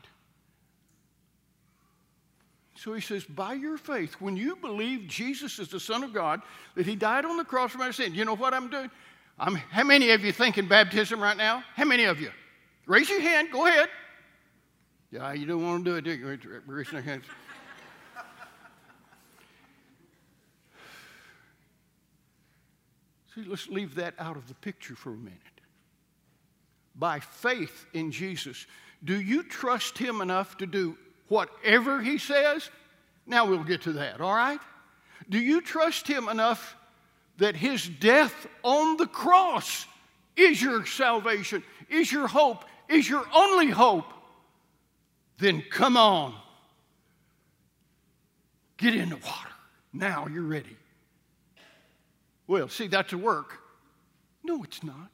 So 2.77 2.93
he 2.93 3.01
says, 3.01 3.25
by 3.25 3.55
your 3.55 3.79
faith, 3.79 4.17
when 4.21 4.37
you 4.37 4.57
believe 4.57 5.09
Jesus 5.09 5.59
is 5.59 5.69
the 5.69 5.81
Son 5.81 6.05
of 6.05 6.13
God, 6.13 6.43
that 6.75 6.85
he 6.85 6.97
died 6.97 7.25
on 7.25 7.39
the 7.39 7.45
cross 7.45 7.73
for 7.73 7.79
my 7.79 7.93
sin, 7.93 8.13
you 8.13 8.27
know 8.27 8.37
what 8.37 8.53
I'm 8.53 8.69
doing? 8.69 8.91
I'm, 9.39 9.55
how 9.55 9.85
many 9.85 10.11
of 10.11 10.23
you 10.23 10.33
thinking 10.33 10.69
baptism 10.69 11.19
right 11.19 11.37
now? 11.37 11.65
How 11.77 11.87
many 11.87 12.05
of 12.05 12.21
you? 12.21 12.31
Raise 12.87 13.09
your 13.09 13.21
hand. 13.21 13.51
Go 13.51 13.67
ahead. 13.67 13.89
Yeah, 15.11 15.33
you 15.33 15.47
don't 15.47 15.65
want 15.65 15.85
to 15.85 15.91
do 15.91 15.97
it, 15.97 16.05
do 16.05 16.13
you? 16.13 16.61
Raise 16.67 16.93
your 16.93 17.01
hand. 17.03 17.23
See, 23.35 23.45
let's 23.47 23.69
leave 23.69 23.97
that 23.97 24.15
out 24.19 24.37
of 24.37 24.47
the 24.49 24.55
picture 24.55 24.95
for 24.95 25.11
a 25.11 25.17
minute. 25.17 25.39
By 26.95 27.19
faith 27.21 27.87
in 27.93 28.13
Jesus, 28.13 28.67
do 29.03 29.21
you 29.21 29.43
trust 29.43 29.99
Him 29.99 30.21
enough 30.21 30.57
to 30.59 30.67
do 30.67 30.97
whatever 31.29 32.01
He 32.01 32.19
says? 32.19 32.71
Now 33.27 33.47
we'll 33.47 33.65
get 33.65 33.83
to 33.83 33.93
that, 33.95 34.21
all 34.21 34.35
right? 34.35 34.61
Do 35.29 35.39
you 35.39 35.61
trust 35.61 36.07
Him 36.07 36.29
enough 36.29 36.77
that 37.39 37.57
his 37.57 37.89
death 37.89 38.47
on 38.63 38.97
the 38.97 39.07
cross 39.07 39.87
is 40.37 40.61
your 40.61 40.87
salvation, 40.87 41.63
is 41.89 42.11
your 42.11 42.27
hope, 42.27 42.65
is 42.95 43.09
your 43.09 43.25
only 43.35 43.69
hope, 43.69 44.07
then 45.39 45.63
come 45.71 45.97
on. 45.97 46.35
Get 48.77 48.95
in 48.95 49.11
the 49.11 49.17
water. 49.17 49.51
Now 49.93 50.27
you're 50.27 50.43
ready. 50.43 50.77
Well, 52.47 52.69
see, 52.69 52.87
that's 52.89 53.13
a 53.13 53.19
work. 53.19 53.59
No, 54.43 54.63
it's 54.63 54.83
not. 54.83 55.11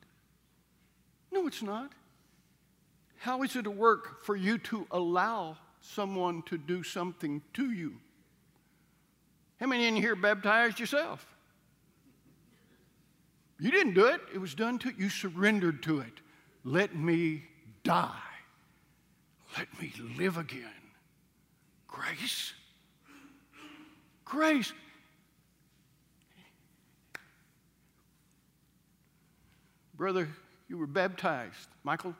No, 1.33 1.47
it's 1.47 1.63
not. 1.63 1.93
How 3.19 3.43
is 3.43 3.55
it 3.55 3.67
a 3.67 3.71
work 3.71 4.25
for 4.25 4.35
you 4.35 4.59
to 4.59 4.87
allow 4.91 5.57
someone 5.81 6.43
to 6.47 6.59
do 6.59 6.83
something 6.83 7.43
to 7.55 7.71
you? 7.71 7.95
How 9.61 9.67
many 9.67 9.87
in 9.87 9.95
here 9.95 10.17
baptized 10.17 10.81
yourself? 10.81 11.27
You 13.59 13.71
didn't 13.71 13.93
do 13.95 14.07
it, 14.07 14.23
it 14.35 14.39
was 14.39 14.55
done 14.55 14.79
to 14.81 14.89
you. 14.89 14.95
You 14.99 15.09
surrendered 15.11 15.83
to 15.83 16.01
it. 16.01 16.15
Let 16.65 16.97
me 16.97 17.45
die. 17.83 18.11
Let 19.57 19.69
me 19.81 19.93
live 20.17 20.37
again. 20.37 20.63
Grace. 21.89 22.53
Grace. 24.25 24.73
Brother, 29.95 30.29
you 30.69 30.79
were 30.79 30.87
baptized. 30.87 31.69
Michael, 31.83 32.15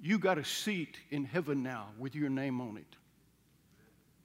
you 0.00 0.18
got 0.18 0.36
a 0.36 0.44
seat 0.44 0.98
in 1.10 1.24
heaven 1.24 1.62
now 1.62 1.88
with 1.98 2.14
your 2.14 2.28
name 2.28 2.60
on 2.60 2.76
it. 2.76 2.84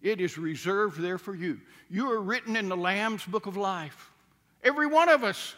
It 0.02 0.20
is 0.20 0.38
reserved 0.38 1.00
there 1.00 1.18
for 1.18 1.34
you. 1.34 1.62
You 1.90 2.12
are 2.12 2.20
written 2.20 2.58
in 2.58 2.68
the 2.68 2.76
Lamb's 2.76 3.24
book 3.26 3.46
of 3.46 3.56
life. 3.56 4.12
Every 4.64 4.88
one 4.88 5.08
of 5.08 5.24
us. 5.24 5.56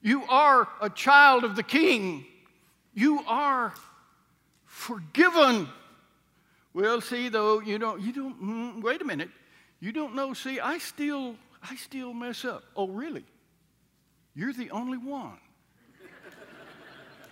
You 0.00 0.22
are 0.28 0.68
a 0.80 0.88
child 0.88 1.42
of 1.42 1.56
the 1.56 1.62
King. 1.64 2.24
You 2.98 3.20
are 3.28 3.72
forgiven. 4.64 5.68
Well, 6.74 7.00
see, 7.00 7.28
though, 7.28 7.60
you 7.60 7.78
don't, 7.78 8.00
you 8.00 8.12
don't, 8.12 8.42
mm, 8.42 8.82
wait 8.82 9.00
a 9.00 9.04
minute. 9.04 9.28
You 9.78 9.92
don't 9.92 10.16
know, 10.16 10.34
see, 10.34 10.58
I 10.58 10.78
still, 10.78 11.36
I 11.62 11.76
still 11.76 12.12
mess 12.12 12.44
up. 12.44 12.64
Oh, 12.74 12.88
really? 12.88 13.24
You're 14.34 14.52
the 14.52 14.72
only 14.72 14.98
one. 14.98 15.38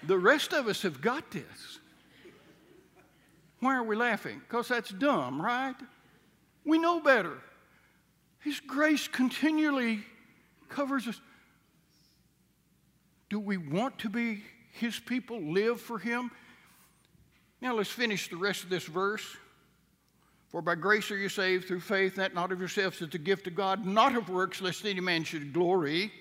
the 0.05 0.17
rest 0.17 0.53
of 0.53 0.69
us 0.69 0.83
have 0.83 1.01
got 1.01 1.33
this. 1.33 1.81
Why 3.59 3.75
are 3.75 3.83
we 3.83 3.97
laughing? 3.97 4.43
Because 4.49 4.69
that's 4.69 4.91
dumb, 4.91 5.43
right? 5.43 5.75
We 6.65 6.79
know 6.79 7.01
better. 7.01 7.39
His 8.39 8.61
grace 8.61 9.09
continually 9.09 10.05
covers 10.69 11.09
us. 11.09 11.21
Do 13.31 13.41
we 13.41 13.57
want 13.57 13.99
to 13.99 14.09
be 14.09 14.45
His 14.79 14.99
people, 14.99 15.41
live 15.41 15.81
for 15.81 15.99
Him? 15.99 16.31
Now 17.61 17.75
let's 17.75 17.91
finish 17.91 18.29
the 18.29 18.37
rest 18.37 18.65
of 18.65 18.71
this 18.71 18.85
verse. 18.85 19.37
For 20.49 20.63
by 20.63 20.75
grace 20.75 21.11
are 21.11 21.17
you 21.17 21.29
saved 21.29 21.67
through 21.67 21.81
faith, 21.81 22.15
that 22.17 22.35
not 22.35 22.53
of 22.53 22.59
yourselves, 22.59 23.03
it's 23.03 23.15
a 23.15 23.19
gift 23.19 23.47
of 23.47 23.55
God, 23.55 23.85
not 23.85 24.17
of 24.17 24.29
works, 24.29 24.61
lest 24.61 24.85
any 24.85 25.01
man 25.01 25.25
should 25.25 25.53
glory. 25.53 26.13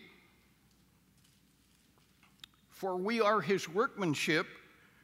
For 2.70 2.98
we 2.98 3.22
are 3.22 3.39
his 3.39 3.70
workmanship, 3.70 4.48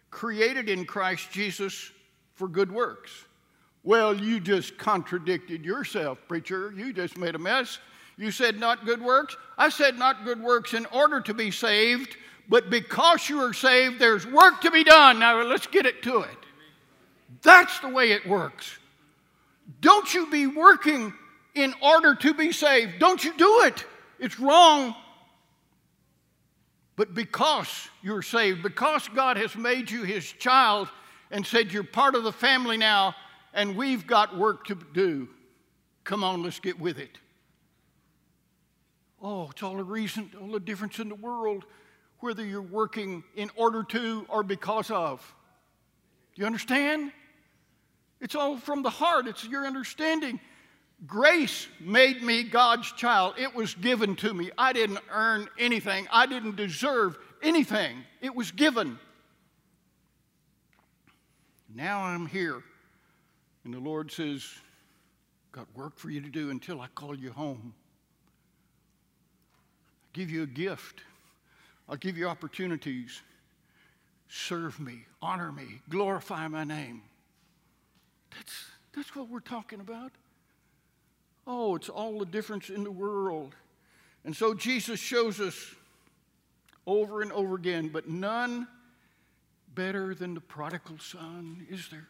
created 0.09 0.67
in 0.67 0.85
Christ 0.85 1.31
Jesus 1.31 1.91
for 2.33 2.47
good 2.47 2.71
works. 2.71 3.11
Well, 3.83 4.13
you 4.13 4.39
just 4.39 4.77
contradicted 4.77 5.63
yourself, 5.63 6.19
preacher. 6.27 6.73
You 6.75 6.93
just 6.93 7.17
made 7.17 7.35
a 7.35 7.39
mess. 7.39 7.79
You 8.17 8.29
said 8.29 8.59
not 8.59 8.85
good 8.85 9.01
works. 9.01 9.35
I 9.57 9.69
said 9.69 9.97
not 9.97 10.25
good 10.25 10.41
works 10.41 10.73
in 10.73 10.85
order 10.87 11.21
to 11.21 11.33
be 11.33 11.49
saved, 11.49 12.17
but 12.51 12.69
because 12.69 13.29
you 13.29 13.39
are 13.39 13.53
saved, 13.53 13.97
there's 13.97 14.27
work 14.27 14.59
to 14.59 14.71
be 14.71 14.83
done. 14.83 15.19
Now 15.19 15.41
let's 15.41 15.67
get 15.67 15.85
it 15.85 16.03
to 16.03 16.19
it. 16.19 16.37
That's 17.41 17.79
the 17.79 17.87
way 17.87 18.11
it 18.11 18.27
works. 18.27 18.77
Don't 19.79 20.13
you 20.13 20.29
be 20.29 20.47
working 20.47 21.13
in 21.55 21.73
order 21.81 22.13
to 22.13 22.33
be 22.33 22.51
saved. 22.51 22.99
Don't 22.99 23.23
you 23.23 23.33
do 23.37 23.61
it. 23.63 23.85
It's 24.19 24.37
wrong. 24.37 24.93
But 26.97 27.13
because 27.13 27.87
you're 28.01 28.21
saved, 28.21 28.63
because 28.63 29.07
God 29.07 29.37
has 29.37 29.55
made 29.55 29.89
you 29.89 30.03
his 30.03 30.29
child 30.29 30.89
and 31.31 31.47
said 31.47 31.71
you're 31.71 31.85
part 31.85 32.15
of 32.15 32.25
the 32.25 32.33
family 32.33 32.75
now, 32.75 33.15
and 33.53 33.77
we've 33.77 34.05
got 34.05 34.37
work 34.37 34.65
to 34.65 34.77
do, 34.93 35.29
come 36.03 36.21
on, 36.21 36.43
let's 36.43 36.59
get 36.59 36.77
with 36.77 36.99
it. 36.99 37.17
Oh, 39.21 39.47
it's 39.51 39.63
all 39.63 39.77
the 39.77 39.85
reason, 39.85 40.31
all 40.41 40.51
the 40.51 40.59
difference 40.59 40.99
in 40.99 41.07
the 41.07 41.15
world, 41.15 41.63
whether 42.21 42.45
you're 42.45 42.61
working 42.61 43.23
in 43.35 43.49
order 43.55 43.83
to 43.83 44.25
or 44.29 44.43
because 44.43 44.89
of. 44.91 45.19
Do 46.35 46.41
you 46.41 46.45
understand? 46.45 47.11
It's 48.19 48.35
all 48.35 48.57
from 48.57 48.83
the 48.83 48.89
heart, 48.89 49.27
it's 49.27 49.43
your 49.45 49.65
understanding. 49.65 50.39
Grace 51.07 51.67
made 51.79 52.21
me 52.21 52.43
God's 52.43 52.91
child. 52.91 53.33
It 53.39 53.55
was 53.55 53.73
given 53.73 54.15
to 54.17 54.33
me. 54.33 54.51
I 54.55 54.71
didn't 54.71 54.99
earn 55.11 55.49
anything, 55.57 56.07
I 56.11 56.27
didn't 56.27 56.55
deserve 56.55 57.17
anything. 57.41 57.97
It 58.21 58.35
was 58.35 58.51
given. 58.51 58.99
Now 61.73 62.03
I'm 62.03 62.27
here. 62.27 62.61
And 63.63 63.73
the 63.73 63.79
Lord 63.79 64.11
says, 64.11 64.47
Got 65.51 65.67
work 65.75 65.97
for 65.97 66.09
you 66.09 66.21
to 66.21 66.29
do 66.29 66.49
until 66.49 66.79
I 66.79 66.87
call 66.95 67.15
you 67.15 67.31
home. 67.31 67.73
I'll 69.53 70.13
give 70.13 70.29
you 70.29 70.43
a 70.43 70.47
gift, 70.47 71.01
I'll 71.89 71.97
give 71.97 72.17
you 72.17 72.27
opportunities. 72.27 73.21
Serve 74.29 74.79
me, 74.79 75.05
honor 75.21 75.51
me, 75.51 75.81
glorify 75.89 76.47
my 76.47 76.63
name. 76.63 77.01
That's, 78.35 78.65
that's 78.95 79.15
what 79.15 79.29
we're 79.29 79.39
talking 79.39 79.81
about. 79.81 80.11
Oh, 81.45 81.75
it's 81.75 81.89
all 81.89 82.19
the 82.19 82.25
difference 82.25 82.69
in 82.69 82.83
the 82.83 82.91
world. 82.91 83.55
And 84.23 84.35
so 84.35 84.53
Jesus 84.53 84.99
shows 84.99 85.39
us 85.39 85.75
over 86.85 87.21
and 87.21 87.31
over 87.31 87.55
again, 87.55 87.89
but 87.89 88.07
none 88.07 88.67
better 89.75 90.13
than 90.13 90.33
the 90.33 90.41
prodigal 90.41 90.99
son, 90.99 91.65
is 91.69 91.89
there? 91.89 92.07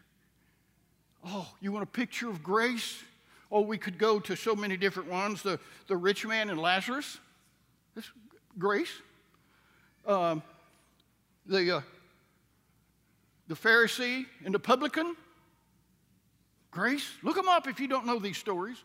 Oh, 1.25 1.47
you 1.59 1.71
want 1.71 1.83
a 1.83 1.91
picture 1.91 2.29
of 2.29 2.43
grace? 2.43 3.03
Oh, 3.51 3.61
we 3.61 3.77
could 3.77 3.97
go 3.97 4.19
to 4.19 4.35
so 4.35 4.55
many 4.55 4.77
different 4.77 5.09
ones 5.09 5.41
the, 5.41 5.59
the 5.87 5.97
rich 5.97 6.25
man 6.25 6.49
and 6.49 6.59
Lazarus. 6.59 7.19
That's 7.95 8.09
grace. 8.57 8.91
Um, 10.05 10.43
the, 11.45 11.77
uh, 11.77 11.81
the 13.47 13.55
Pharisee 13.55 14.25
and 14.45 14.53
the 14.53 14.59
publican. 14.59 15.15
Grace. 16.71 17.11
Look 17.21 17.35
them 17.35 17.49
up 17.49 17.67
if 17.67 17.79
you 17.79 17.87
don't 17.87 18.05
know 18.05 18.17
these 18.17 18.37
stories. 18.37 18.83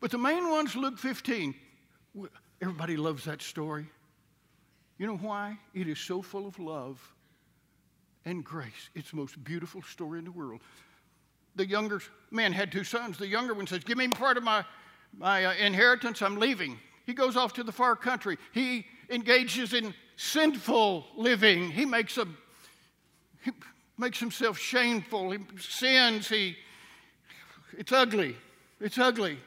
But 0.00 0.10
the 0.10 0.18
main 0.18 0.50
one's 0.50 0.74
Luke 0.76 0.98
15. 0.98 1.54
Everybody 2.60 2.96
loves 2.96 3.24
that 3.24 3.42
story. 3.42 3.86
You 4.98 5.06
know 5.06 5.16
why? 5.16 5.58
It 5.74 5.88
is 5.88 5.98
so 5.98 6.22
full 6.22 6.46
of 6.46 6.58
love 6.58 7.00
and 8.24 8.44
grace. 8.44 8.90
It's 8.94 9.10
the 9.10 9.16
most 9.16 9.42
beautiful 9.44 9.82
story 9.82 10.18
in 10.18 10.24
the 10.24 10.32
world. 10.32 10.60
The 11.54 11.66
younger 11.66 12.00
man 12.30 12.52
had 12.52 12.72
two 12.72 12.84
sons. 12.84 13.18
The 13.18 13.26
younger 13.26 13.54
one 13.54 13.66
says, 13.66 13.84
Give 13.84 13.96
me 13.96 14.08
part 14.08 14.36
of 14.36 14.42
my, 14.42 14.64
my 15.16 15.46
uh, 15.46 15.54
inheritance. 15.54 16.20
I'm 16.22 16.36
leaving. 16.36 16.78
He 17.06 17.14
goes 17.14 17.36
off 17.36 17.52
to 17.54 17.62
the 17.62 17.72
far 17.72 17.96
country. 17.96 18.36
He 18.52 18.84
engages 19.08 19.72
in 19.72 19.94
sinful 20.18 21.06
living. 21.16 21.70
He 21.70 21.86
makes, 21.86 22.18
a, 22.18 22.26
he 23.42 23.52
makes 23.96 24.18
himself 24.18 24.58
shameful. 24.58 25.30
He 25.30 25.38
sins. 25.58 26.28
He, 26.28 26.56
it's 27.78 27.92
ugly. 27.92 28.36
It's 28.80 28.98
ugly. 28.98 29.38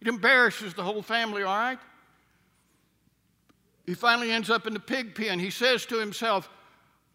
It 0.00 0.06
embarrasses 0.06 0.74
the 0.74 0.84
whole 0.84 1.02
family, 1.02 1.42
all 1.42 1.56
right? 1.56 1.78
He 3.86 3.94
finally 3.94 4.30
ends 4.30 4.50
up 4.50 4.66
in 4.66 4.74
the 4.74 4.80
pig 4.80 5.14
pen. 5.14 5.38
He 5.38 5.50
says 5.50 5.86
to 5.86 5.98
himself, 5.98 6.48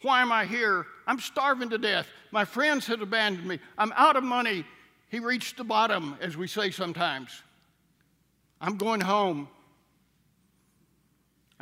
Why 0.02 0.22
am 0.22 0.32
I 0.32 0.46
here? 0.46 0.88
I'm 1.06 1.20
starving 1.20 1.70
to 1.70 1.78
death. 1.78 2.08
My 2.32 2.46
friends 2.46 2.88
have 2.88 3.02
abandoned 3.02 3.48
me. 3.48 3.60
I'm 3.78 3.94
out 3.96 4.16
of 4.16 4.24
money. 4.24 4.66
He 5.10 5.20
reached 5.20 5.58
the 5.58 5.64
bottom, 5.64 6.18
as 6.20 6.36
we 6.36 6.48
say 6.48 6.72
sometimes. 6.72 7.44
I'm 8.60 8.76
going 8.78 9.02
home. 9.02 9.48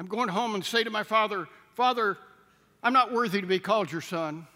I'm 0.01 0.07
going 0.07 0.29
home 0.29 0.55
and 0.55 0.65
say 0.65 0.83
to 0.83 0.89
my 0.89 1.03
father, 1.03 1.47
Father, 1.75 2.17
I'm 2.81 2.91
not 2.91 3.13
worthy 3.13 3.39
to 3.39 3.45
be 3.45 3.59
called 3.59 3.91
your 3.91 4.01
son. 4.01 4.47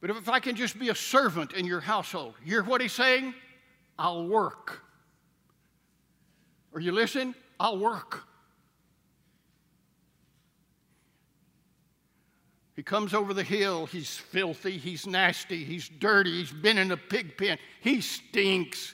But 0.00 0.10
if 0.10 0.28
I 0.28 0.40
can 0.40 0.56
just 0.56 0.76
be 0.76 0.88
a 0.88 0.96
servant 0.96 1.52
in 1.52 1.64
your 1.64 1.78
household, 1.78 2.34
you 2.44 2.50
hear 2.50 2.64
what 2.64 2.80
he's 2.80 2.90
saying? 2.90 3.34
I'll 3.96 4.26
work. 4.26 4.82
Are 6.74 6.80
you 6.80 6.90
listening? 6.90 7.36
I'll 7.60 7.78
work. 7.78 8.24
He 12.74 12.82
comes 12.82 13.14
over 13.14 13.32
the 13.32 13.44
hill. 13.44 13.86
He's 13.86 14.16
filthy. 14.16 14.76
He's 14.76 15.06
nasty. 15.06 15.62
He's 15.62 15.88
dirty. 15.88 16.32
He's 16.32 16.50
been 16.50 16.78
in 16.78 16.90
a 16.90 16.96
pig 16.96 17.38
pen. 17.38 17.58
He 17.80 18.00
stinks. 18.00 18.92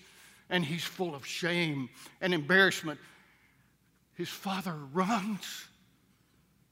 And 0.51 0.63
he's 0.63 0.85
full 0.85 1.15
of 1.15 1.27
shame 1.27 1.89
and 2.21 2.35
embarrassment. 2.35 3.01
His 4.17 4.29
father 4.29 4.75
runs. 4.93 5.69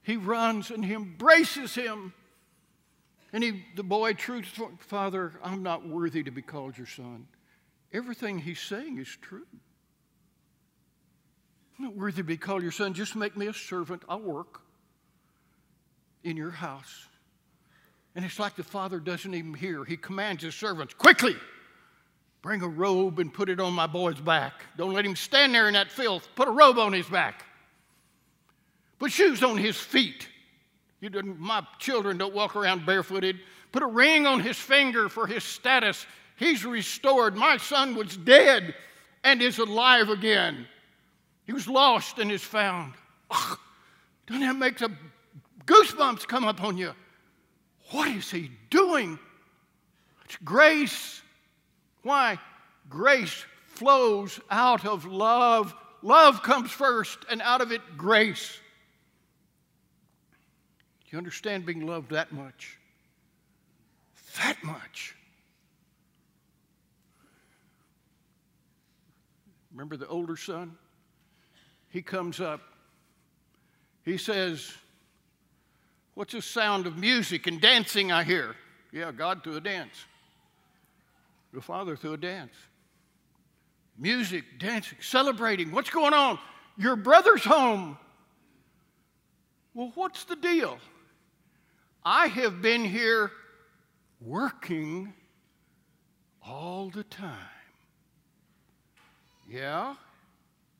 He 0.02 0.16
runs 0.16 0.70
and 0.70 0.84
he 0.84 0.94
embraces 0.94 1.74
him. 1.74 2.12
And 3.32 3.44
he, 3.44 3.64
the 3.76 3.82
boy, 3.82 4.14
true 4.14 4.42
father, 4.78 5.32
I'm 5.42 5.62
not 5.62 5.86
worthy 5.86 6.22
to 6.22 6.30
be 6.30 6.42
called 6.42 6.78
your 6.78 6.86
son. 6.86 7.26
Everything 7.92 8.38
he's 8.38 8.60
saying 8.60 8.98
is 8.98 9.08
true. 9.20 9.46
I'm 11.78 11.86
not 11.86 11.96
worthy 11.96 12.18
to 12.18 12.24
be 12.24 12.36
called 12.36 12.62
your 12.62 12.72
son. 12.72 12.94
Just 12.94 13.14
make 13.14 13.36
me 13.36 13.46
a 13.46 13.52
servant. 13.52 14.02
I'll 14.08 14.20
work 14.20 14.62
in 16.22 16.36
your 16.36 16.50
house. 16.50 17.06
And 18.14 18.24
it's 18.24 18.38
like 18.38 18.56
the 18.56 18.62
father 18.62 19.00
doesn't 19.00 19.34
even 19.34 19.54
hear. 19.54 19.84
He 19.84 19.96
commands 19.96 20.42
his 20.42 20.54
servants, 20.54 20.94
quickly, 20.94 21.36
bring 22.44 22.60
a 22.60 22.68
robe 22.68 23.20
and 23.20 23.32
put 23.32 23.48
it 23.48 23.58
on 23.58 23.72
my 23.72 23.86
boy's 23.86 24.20
back. 24.20 24.66
Don't 24.76 24.92
let 24.92 25.06
him 25.06 25.16
stand 25.16 25.54
there 25.54 25.66
in 25.66 25.72
that 25.72 25.90
filth. 25.90 26.28
Put 26.34 26.46
a 26.46 26.50
robe 26.50 26.78
on 26.78 26.92
his 26.92 27.06
back. 27.06 27.42
Put 28.98 29.12
shoes 29.12 29.42
on 29.42 29.56
his 29.56 29.78
feet. 29.78 30.28
My 31.00 31.66
children 31.78 32.18
don't 32.18 32.34
walk 32.34 32.54
around 32.54 32.84
barefooted. 32.84 33.40
Put 33.72 33.82
a 33.82 33.86
ring 33.86 34.26
on 34.26 34.40
his 34.40 34.58
finger 34.58 35.08
for 35.08 35.26
his 35.26 35.42
status. 35.42 36.04
He's 36.36 36.66
restored. 36.66 37.34
My 37.34 37.56
son 37.56 37.94
was 37.94 38.14
dead 38.14 38.74
and 39.24 39.40
is 39.40 39.58
alive 39.58 40.10
again. 40.10 40.66
He 41.46 41.54
was 41.54 41.66
lost 41.66 42.18
and 42.18 42.30
is 42.30 42.44
found. 42.44 42.92
Ugh, 43.30 43.58
doesn't 44.26 44.42
that 44.42 44.56
make 44.56 44.76
the 44.76 44.92
goosebumps 45.64 46.28
come 46.28 46.44
up 46.44 46.62
on 46.62 46.76
you? 46.76 46.92
What 47.90 48.08
is 48.08 48.30
he 48.30 48.50
doing? 48.68 49.18
It's 50.26 50.36
grace. 50.44 51.22
Why? 52.04 52.38
Grace 52.88 53.44
flows 53.66 54.38
out 54.50 54.86
of 54.86 55.04
love. 55.04 55.74
Love 56.02 56.42
comes 56.42 56.70
first, 56.70 57.18
and 57.30 57.42
out 57.42 57.60
of 57.60 57.72
it, 57.72 57.80
grace. 57.96 58.60
Do 61.00 61.06
you 61.10 61.18
understand 61.18 61.66
being 61.66 61.86
loved 61.86 62.10
that 62.10 62.30
much? 62.30 62.78
That 64.38 64.62
much. 64.62 65.16
Remember 69.72 69.96
the 69.96 70.06
older 70.06 70.36
son? 70.36 70.76
He 71.88 72.02
comes 72.02 72.38
up. 72.40 72.60
He 74.04 74.18
says, 74.18 74.72
What's 76.14 76.32
the 76.32 76.42
sound 76.42 76.86
of 76.86 76.96
music 76.96 77.46
and 77.46 77.60
dancing 77.60 78.12
I 78.12 78.22
hear? 78.22 78.54
Yeah, 78.92 79.10
God 79.10 79.42
to 79.44 79.56
a 79.56 79.60
dance. 79.60 80.04
The 81.54 81.60
Father 81.60 81.96
threw 81.96 82.14
a 82.14 82.16
dance. 82.16 82.52
Music, 83.96 84.44
dancing, 84.58 84.98
celebrating. 85.00 85.70
What's 85.70 85.90
going 85.90 86.12
on? 86.12 86.38
Your 86.76 86.96
brother's 86.96 87.44
home. 87.44 87.96
Well, 89.72 89.92
what's 89.94 90.24
the 90.24 90.34
deal? 90.34 90.78
I 92.04 92.26
have 92.26 92.60
been 92.60 92.84
here 92.84 93.30
working 94.20 95.14
all 96.44 96.90
the 96.90 97.04
time. 97.04 97.38
Yeah, 99.48 99.94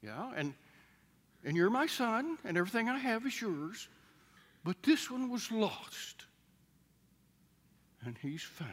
yeah, 0.03 0.33
and, 0.37 0.55
and 1.45 1.57
you're 1.57 1.71
my 1.71 1.87
son, 1.87 2.37
and 2.45 2.57
everything 2.57 2.89
I 2.89 2.99
have 2.99 3.25
is 3.27 3.41
yours. 3.41 3.89
But 4.65 4.83
this 4.83 5.11
one 5.11 5.31
was 5.31 5.53
lost, 5.53 6.25
and 8.05 8.17
he's 8.21 8.43
found. 8.43 8.71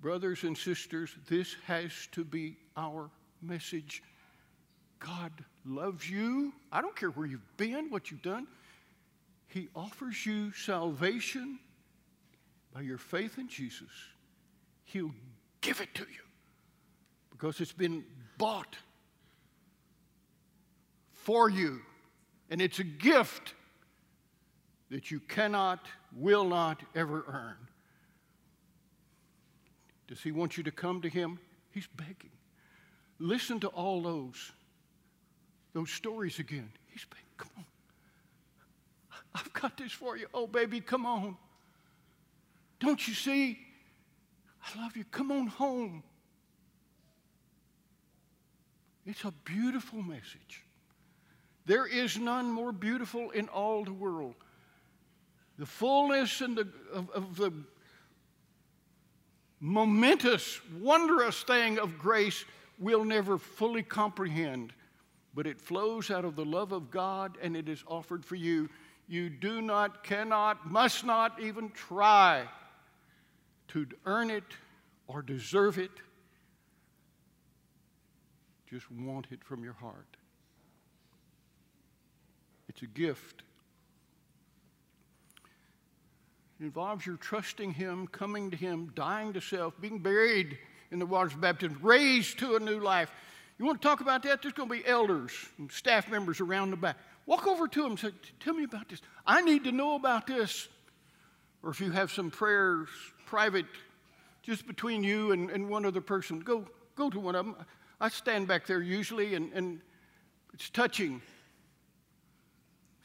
Brothers 0.00 0.44
and 0.44 0.56
sisters, 0.56 1.14
this 1.28 1.56
has 1.66 1.92
to 2.12 2.24
be 2.24 2.56
our 2.76 3.10
message. 3.42 4.02
God 5.00 5.32
loves 5.64 6.08
you. 6.08 6.52
I 6.70 6.80
don't 6.80 6.94
care 6.94 7.10
where 7.10 7.26
you've 7.26 7.56
been, 7.56 7.90
what 7.90 8.10
you've 8.10 8.22
done. 8.22 8.46
He 9.48 9.68
offers 9.74 10.24
you 10.24 10.52
salvation 10.52 11.58
by 12.74 12.82
your 12.82 12.98
faith 12.98 13.38
in 13.38 13.48
Jesus. 13.48 13.90
He'll 14.84 15.14
give 15.60 15.80
it 15.80 15.94
to 15.94 16.02
you 16.02 16.22
because 17.30 17.60
it's 17.60 17.72
been 17.72 18.04
bought 18.36 18.76
for 21.12 21.50
you. 21.50 21.80
And 22.50 22.62
it's 22.62 22.78
a 22.78 22.84
gift 22.84 23.54
that 24.90 25.10
you 25.10 25.20
cannot, 25.20 25.80
will 26.16 26.44
not 26.44 26.82
ever 26.94 27.24
earn. 27.28 27.67
Does 30.08 30.22
he 30.22 30.32
want 30.32 30.56
you 30.56 30.64
to 30.64 30.72
come 30.72 31.02
to 31.02 31.08
him? 31.08 31.38
He's 31.70 31.86
begging. 31.86 32.30
Listen 33.18 33.60
to 33.60 33.68
all 33.68 34.02
those, 34.02 34.52
those 35.74 35.90
stories 35.90 36.38
again. 36.38 36.70
He's 36.88 37.04
begging, 37.04 37.24
come 37.36 37.50
on. 37.58 37.64
I've 39.34 39.52
got 39.52 39.76
this 39.76 39.92
for 39.92 40.16
you. 40.16 40.26
Oh, 40.34 40.46
baby, 40.46 40.80
come 40.80 41.06
on. 41.06 41.36
Don't 42.80 43.06
you 43.06 43.14
see? 43.14 43.58
I 44.62 44.80
love 44.80 44.96
you. 44.96 45.04
Come 45.04 45.30
on 45.30 45.46
home. 45.46 46.02
It's 49.06 49.24
a 49.24 49.32
beautiful 49.44 50.02
message. 50.02 50.64
There 51.66 51.86
is 51.86 52.18
none 52.18 52.50
more 52.50 52.72
beautiful 52.72 53.30
in 53.30 53.48
all 53.48 53.84
the 53.84 53.92
world. 53.92 54.34
The 55.58 55.66
fullness 55.66 56.40
and 56.40 56.56
the, 56.56 56.68
of, 56.92 57.10
of 57.10 57.36
the 57.36 57.52
momentous, 59.60 60.60
wondrous 60.80 61.42
thing 61.42 61.78
of 61.78 61.98
grace 61.98 62.44
we'll 62.78 63.04
never 63.04 63.38
fully 63.38 63.82
comprehend, 63.82 64.72
but 65.34 65.46
it 65.46 65.60
flows 65.60 66.10
out 66.10 66.24
of 66.24 66.36
the 66.36 66.44
love 66.44 66.72
of 66.72 66.90
God 66.90 67.36
and 67.42 67.56
it 67.56 67.68
is 67.68 67.82
offered 67.86 68.24
for 68.24 68.36
you. 68.36 68.68
You 69.08 69.30
do 69.30 69.62
not, 69.62 70.04
cannot, 70.04 70.70
must 70.70 71.04
not 71.04 71.40
even 71.40 71.70
try 71.70 72.44
to 73.68 73.86
earn 74.04 74.30
it 74.30 74.44
or 75.06 75.22
deserve 75.22 75.78
it. 75.78 75.90
Just 78.70 78.90
want 78.92 79.28
it 79.30 79.42
from 79.42 79.64
your 79.64 79.72
heart. 79.72 80.16
It's 82.68 82.82
a 82.82 82.86
gift. 82.86 83.42
It 86.60 86.64
involves 86.64 87.06
your 87.06 87.16
trusting 87.16 87.72
Him, 87.72 88.06
coming 88.08 88.50
to 88.50 88.56
Him, 88.56 88.92
dying 88.94 89.32
to 89.34 89.40
self, 89.40 89.80
being 89.80 90.00
buried 90.00 90.58
in 90.90 90.98
the 90.98 91.06
waters 91.06 91.34
of 91.34 91.40
baptism, 91.40 91.78
raised 91.82 92.38
to 92.40 92.56
a 92.56 92.60
new 92.60 92.80
life. 92.80 93.10
You 93.58 93.64
want 93.64 93.80
to 93.80 93.86
talk 93.86 94.00
about 94.00 94.22
that? 94.24 94.42
There's 94.42 94.54
going 94.54 94.68
to 94.68 94.74
be 94.74 94.86
elders 94.86 95.32
and 95.58 95.70
staff 95.70 96.10
members 96.10 96.40
around 96.40 96.70
the 96.70 96.76
back. 96.76 96.96
Walk 97.26 97.46
over 97.46 97.68
to 97.68 97.82
them 97.82 97.92
and 97.92 98.00
say, 98.00 98.10
Tell 98.40 98.54
me 98.54 98.64
about 98.64 98.88
this. 98.88 99.02
I 99.26 99.42
need 99.42 99.64
to 99.64 99.72
know 99.72 99.96
about 99.96 100.26
this. 100.26 100.68
Or 101.62 101.70
if 101.70 101.80
you 101.80 101.90
have 101.90 102.10
some 102.10 102.30
prayers, 102.30 102.88
private, 103.26 103.66
just 104.42 104.66
between 104.66 105.02
you 105.02 105.32
and, 105.32 105.50
and 105.50 105.68
one 105.68 105.84
other 105.84 106.00
person, 106.00 106.40
go, 106.40 106.64
go 106.94 107.10
to 107.10 107.18
one 107.18 107.34
of 107.34 107.44
them. 107.44 107.56
I 108.00 108.08
stand 108.08 108.46
back 108.46 108.66
there 108.66 108.80
usually, 108.80 109.34
and, 109.34 109.52
and 109.52 109.80
it's 110.54 110.70
touching. 110.70 111.20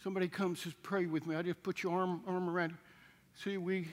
Somebody 0.03 0.27
comes, 0.27 0.61
says, 0.61 0.73
pray 0.83 1.05
with 1.05 1.25
me. 1.25 1.35
I 1.35 1.41
just 1.41 1.63
put 1.63 1.81
your 1.81 1.99
arm, 1.99 2.21
arm 2.27 2.49
around 2.49 2.71
you. 2.71 2.77
See, 3.35 3.57
we, 3.57 3.87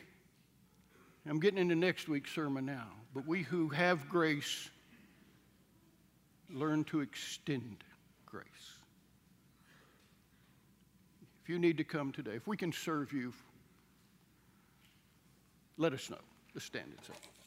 I'm 1.29 1.41
getting 1.41 1.59
into 1.59 1.75
next 1.75 2.09
week's 2.09 2.33
sermon 2.33 2.67
now, 2.67 2.89
but 3.15 3.27
we 3.27 3.43
who 3.43 3.69
have 3.69 4.09
grace 4.09 4.69
learn 6.53 6.85
to 6.85 7.01
extend 7.01 7.85
grace. 8.27 8.45
If 11.43 11.49
you 11.49 11.59
need 11.59 11.79
to 11.79 11.85
come 11.85 12.13
today, 12.13 12.33
if 12.33 12.47
we 12.47 12.57
can 12.57 12.73
serve 12.73 13.13
you, 13.13 13.33
let 15.77 15.93
us 15.93 16.11
know. 16.11 16.19
Let's 16.55 16.67
stand 16.67 16.93
and 16.97 17.07
say. 17.07 17.40